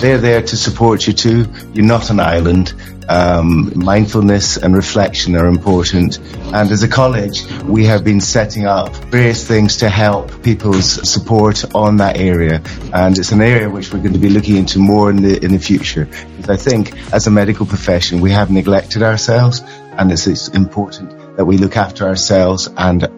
They're 0.00 0.18
there 0.18 0.42
to 0.42 0.56
support 0.56 1.06
you 1.06 1.12
too. 1.12 1.46
You're 1.72 1.84
not 1.84 2.10
an 2.10 2.20
island. 2.20 2.74
Um, 3.08 3.72
mindfulness 3.74 4.56
and 4.56 4.72
reflection 4.74 5.34
are 5.34 5.46
important. 5.46 6.18
And 6.54 6.70
as 6.70 6.84
a 6.84 6.88
college, 6.88 7.44
we 7.64 7.84
have 7.86 8.04
been 8.04 8.20
setting 8.20 8.66
up 8.66 8.94
various 9.06 9.46
things 9.46 9.78
to 9.78 9.88
help 9.88 10.44
people's 10.44 11.08
support 11.10 11.74
on 11.74 11.96
that 11.96 12.18
area. 12.18 12.62
And 12.94 13.18
it's 13.18 13.32
an 13.32 13.42
area 13.42 13.68
which 13.68 13.92
we're 13.92 13.98
going 13.98 14.12
to 14.12 14.20
be 14.20 14.28
looking 14.28 14.56
into 14.56 14.78
more 14.78 15.10
in 15.10 15.22
the 15.22 15.44
in 15.44 15.50
the 15.50 15.58
future. 15.58 16.04
Because 16.36 16.50
I 16.50 16.56
think 16.56 17.12
as 17.12 17.26
a 17.26 17.32
medical 17.32 17.66
profession, 17.66 18.20
we 18.20 18.30
have 18.30 18.50
neglected 18.50 19.02
ourselves, 19.02 19.60
and 19.98 20.12
it's, 20.12 20.28
it's 20.28 20.46
important 20.48 21.36
that 21.36 21.44
we 21.44 21.58
look 21.58 21.76
after 21.76 22.06
ourselves 22.06 22.68
and 22.76 23.08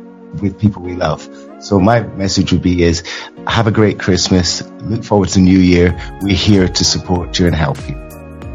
with 0.41 0.59
people 0.59 0.81
we 0.81 0.95
love. 0.95 1.29
So 1.63 1.79
my 1.79 2.01
message 2.01 2.53
would 2.53 2.63
be 2.63 2.83
is 2.83 3.03
have 3.47 3.67
a 3.67 3.71
great 3.71 3.99
Christmas. 3.99 4.63
Look 4.83 5.05
forward 5.05 5.29
to 5.31 5.41
new 5.41 5.59
year. 5.59 5.97
We're 6.21 6.37
here 6.37 6.69
to 6.69 6.85
support 6.85 7.39
you 7.39 7.47
and 7.47 7.55
help 7.55 7.79
you. 7.89 7.95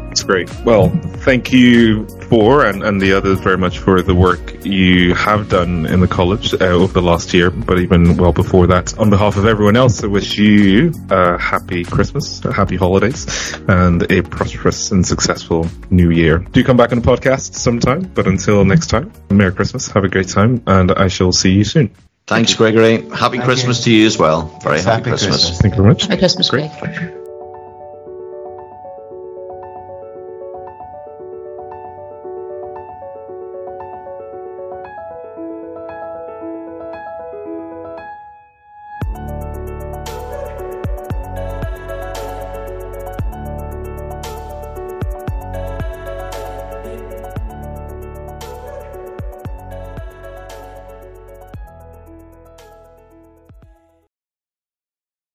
That's 0.08 0.22
great. 0.22 0.50
Well, 0.64 0.88
thank 0.88 1.52
you 1.52 2.06
for 2.28 2.66
and, 2.66 2.82
and 2.82 3.00
the 3.00 3.12
others 3.12 3.40
very 3.40 3.56
much 3.56 3.78
for 3.78 4.02
the 4.02 4.14
work 4.14 4.64
you 4.64 5.14
have 5.14 5.48
done 5.48 5.86
in 5.86 6.00
the 6.00 6.08
college 6.08 6.54
uh, 6.54 6.64
over 6.64 6.92
the 6.92 7.02
last 7.02 7.32
year, 7.32 7.50
but 7.50 7.78
even 7.78 8.16
well 8.16 8.32
before 8.32 8.66
that. 8.66 8.98
On 8.98 9.10
behalf 9.10 9.36
of 9.36 9.46
everyone 9.46 9.76
else, 9.76 10.02
I 10.02 10.06
wish 10.06 10.36
you 10.36 10.92
a 11.10 11.38
happy 11.38 11.84
Christmas, 11.84 12.44
a 12.44 12.52
happy 12.52 12.76
holidays, 12.76 13.54
and 13.68 14.10
a 14.10 14.22
prosperous 14.22 14.90
and 14.90 15.06
successful 15.06 15.66
new 15.90 16.10
year. 16.10 16.38
Do 16.38 16.64
come 16.64 16.76
back 16.76 16.92
on 16.92 17.00
the 17.00 17.06
podcast 17.06 17.54
sometime, 17.54 18.02
but 18.02 18.26
until 18.26 18.64
next 18.64 18.88
time, 18.88 19.12
Merry 19.30 19.52
Christmas, 19.52 19.88
have 19.92 20.04
a 20.04 20.08
great 20.08 20.28
time, 20.28 20.62
and 20.66 20.90
I 20.90 21.08
shall 21.08 21.32
see 21.32 21.52
you 21.52 21.64
soon. 21.64 21.94
Thanks, 22.28 22.54
Gregory. 22.54 23.08
Happy 23.08 23.38
Thank 23.38 23.44
Christmas 23.44 23.78
you. 23.86 23.92
to 23.92 23.98
you 24.00 24.06
as 24.06 24.18
well. 24.18 24.42
Very 24.62 24.78
happy, 24.78 24.90
Happy 24.90 25.02
Christmas. 25.10 25.36
Christmas. 25.36 25.60
Thank 25.62 25.74
you 25.76 25.82
very 25.82 25.94
much. 25.94 26.08
Merry 26.08 26.18
Christmas, 26.18 26.50
Greg. 26.50 27.17